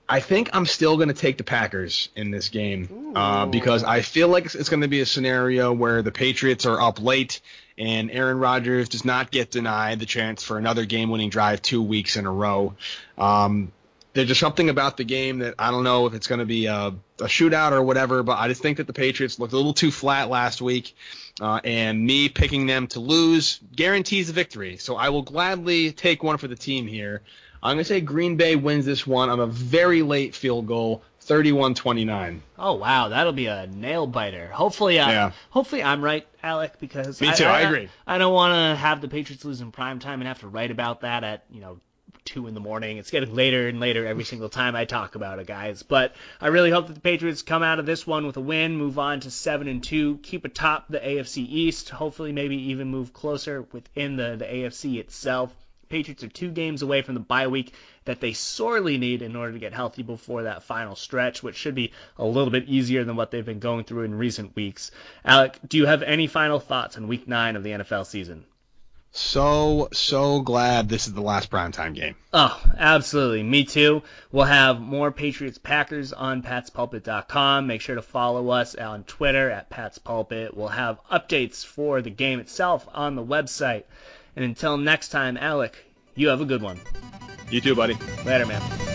I 0.08 0.19
think 0.19 0.51
I'm 0.54 0.67
still 0.67 0.97
going 0.97 1.08
to 1.08 1.15
take 1.15 1.38
the 1.39 1.43
Packers 1.43 2.10
in 2.15 2.30
this 2.30 2.49
game 2.49 3.13
uh, 3.15 3.47
because 3.47 3.84
I 3.84 4.01
feel 4.01 4.28
like 4.28 4.45
it's, 4.45 4.69
going 4.69 4.82
to 4.82 4.88
be 4.88 5.01
a 5.01 5.06
scenario 5.06 5.73
where 5.73 6.04
the 6.04 6.12
Patriots 6.12 6.67
are 6.67 6.80
up 6.80 7.01
late 7.01 7.41
and 7.75 8.12
Aaron 8.12 8.38
Rodgers 8.38 8.88
does 8.89 9.04
not 9.04 9.32
get 9.32 9.49
denied 9.49 9.99
the 9.99 10.06
chance 10.06 10.43
for 10.43 10.60
another 10.60 10.86
game-winning 10.86 11.32
drive 11.32 11.63
two 11.63 11.82
weeks 11.82 12.17
in 12.17 12.28
a 12.28 12.32
row. 12.32 12.75
Um, 13.17 13.71
there's 14.13 14.28
just 14.28 14.39
something 14.39 14.69
about 14.69 14.95
the 14.95 15.04
game 15.04 15.39
that 15.39 15.56
I 15.60 15.71
don't 15.71 15.84
know 15.84 16.06
if 16.06 16.13
it's 16.13 16.28
going 16.28 16.39
to 16.39 16.45
be 16.45 16.67
a, 16.67 16.93
a, 17.19 17.25
shootout 17.25 17.73
or 17.73 17.82
whatever, 17.82 18.23
but 18.23 18.38
I 18.39 18.47
just 18.47 18.62
think 18.62 18.78
that 18.78 18.88
the 18.88 18.93
Patriots 18.93 19.39
looked 19.39 19.54
a 19.54 19.58
little 19.58 19.73
too 19.73 19.91
flat 19.91 20.30
last 20.30 20.62
week, 20.62 20.95
uh, 21.41 21.60
and 21.63 22.06
me 22.06 22.30
picking 22.30 22.65
them 22.65 22.88
to 22.88 23.01
lose 23.01 23.60
guarantees 23.75 24.30
a 24.30 24.34
victory. 24.34 24.78
So 24.78 24.95
I 24.95 25.10
will 25.10 25.23
gladly 25.23 25.91
take 25.91 26.23
one 26.23 26.38
for 26.38 26.47
the 26.47 26.56
team 26.56 26.88
here. 26.88 27.23
I'm 27.63 27.76
going 27.76 27.84
to 27.84 27.86
say 27.86 28.02
Green 28.02 28.38
Bay 28.38 28.56
wins 28.56 28.86
this 28.86 29.06
one 29.06 29.30
on 29.30 29.39
a 29.39 29.48
very 29.48 30.02
late 30.02 30.36
field 30.36 30.68
goal, 30.68 31.04
31-29. 31.22 32.39
Oh 32.58 32.74
wow, 32.74 33.10
that'll 33.10 33.34
be 33.34 33.48
a 33.48 33.68
nail 33.68 34.06
biter. 34.06 34.48
Hopefully, 34.48 35.00
uh, 35.00 35.10
yeah. 35.10 35.32
hopefully 35.50 35.82
I'm 35.82 36.04
right, 36.04 36.28
Alec, 36.44 36.80
because 36.80 37.20
me 37.20 37.34
too. 37.34 37.46
I, 37.46 37.50
I, 37.50 37.58
I 37.58 37.62
agree. 37.62 37.89
I 38.06 38.18
don't 38.18 38.34
want 38.34 38.54
to 38.54 38.80
have 38.80 39.02
the 39.02 39.08
Patriots 39.08 39.44
lose 39.44 39.62
in 39.62 39.72
prime 39.72 40.00
time 40.00 40.22
and 40.22 40.28
have 40.28 40.41
to 40.41 40.48
write 40.48 40.72
about 40.72 41.02
that 41.02 41.24
at 41.24 41.46
you 41.50 41.62
know 41.62 41.80
two 42.26 42.48
in 42.48 42.54
the 42.54 42.60
morning. 42.60 42.98
It's 42.98 43.12
getting 43.12 43.34
later 43.34 43.68
and 43.68 43.80
later 43.80 44.06
every 44.06 44.24
single 44.24 44.50
time 44.50 44.76
I 44.76 44.86
talk 44.86 45.15
about 45.15 45.39
it, 45.39 45.48
guys. 45.48 45.84
But 45.84 46.15
I 46.41 46.48
really 46.48 46.72
hope 46.72 46.88
that 46.88 46.94
the 46.94 47.00
Patriots 47.00 47.44
come 47.44 47.63
out 47.63 47.80
of 47.80 47.86
this 47.86 48.06
one 48.06 48.26
with 48.26 48.38
a 48.38 48.41
win, 48.41 48.76
move 48.76 49.00
on 49.00 49.22
to 49.22 49.32
seven 49.32 49.68
and 49.68 49.84
two, 49.84 50.18
keep 50.18 50.44
atop 50.44 50.88
the 50.89 51.00
AFC 51.00 51.38
East, 51.48 51.89
hopefully 51.89 52.32
maybe 52.32 52.72
even 52.72 52.89
move 52.89 53.13
closer 53.13 53.62
within 53.72 54.15
the, 54.15 54.36
the 54.38 54.46
AFC 54.46 55.00
itself. 55.00 55.54
Patriots 55.89 56.24
are 56.24 56.28
two 56.28 56.52
games 56.52 56.82
away 56.82 57.02
from 57.02 57.13
the 57.13 57.19
bye 57.19 57.48
week 57.48 57.74
that 58.06 58.19
they 58.19 58.34
sorely 58.34 58.98
need 58.98 59.21
in 59.21 59.36
order 59.36 59.54
to 59.54 59.60
get 59.60 59.74
healthy 59.74 60.04
before 60.04 60.43
that 60.43 60.63
final 60.63 60.95
stretch, 60.95 61.43
which 61.43 61.56
should 61.56 61.76
be 61.76 61.91
a 62.17 62.26
little 62.26 62.52
bit 62.52 62.67
easier 62.67 63.04
than 63.04 63.15
what 63.15 63.32
they've 63.32 63.45
been 63.45 63.60
going 63.60 63.84
through 63.84 64.04
in 64.04 64.15
recent 64.15 64.56
weeks. 64.56 64.91
Alec, 65.24 65.58
do 65.67 65.78
you 65.78 65.86
have 65.86 66.04
any 66.04 66.28
final 66.28 66.60
thoughts 66.60 66.98
on 66.98 67.08
week 67.08 67.28
nine 67.28 67.56
of 67.56 67.63
the 67.63 67.71
NFL 67.71 68.06
season? 68.06 68.45
So, 69.17 69.88
so 69.93 70.41
glad 70.41 70.89
this 70.89 71.08
is 71.08 71.13
the 71.13 71.21
last 71.21 71.50
primetime 71.50 71.95
game. 71.95 72.15
Oh, 72.34 72.62
absolutely. 72.78 73.43
Me 73.43 73.63
too. 73.63 74.04
We'll 74.30 74.43
have 74.43 74.82
more 74.82 75.10
Patriots 75.10 75.58
Packers 75.58 76.12
on 76.12 76.43
patspulpit.com. 76.43 77.65
Make 77.65 77.80
sure 77.80 77.95
to 77.95 78.02
follow 78.02 78.50
us 78.50 78.76
on 78.76 79.06
Twitter 79.06 79.50
at 79.50 79.69
patspulpit. 79.69 80.54
We'll 80.54 80.67
have 80.67 81.00
updates 81.10 81.65
for 81.65 82.02
the 82.02 82.10
game 82.10 82.41
itself 82.41 82.89
on 82.93 83.15
the 83.15 83.24
website. 83.24 83.86
And 84.36 84.43
until 84.43 84.78
next 84.78 85.10
time, 85.10 85.38
Alec, 85.38 85.78
you 86.15 86.28
have 86.30 86.41
a 86.41 86.45
good 86.45 86.62
one. 86.62 86.80
You 87.50 87.62
too, 87.62 87.76
buddy. 87.76 87.98
Later, 88.26 88.45
man. 88.45 88.94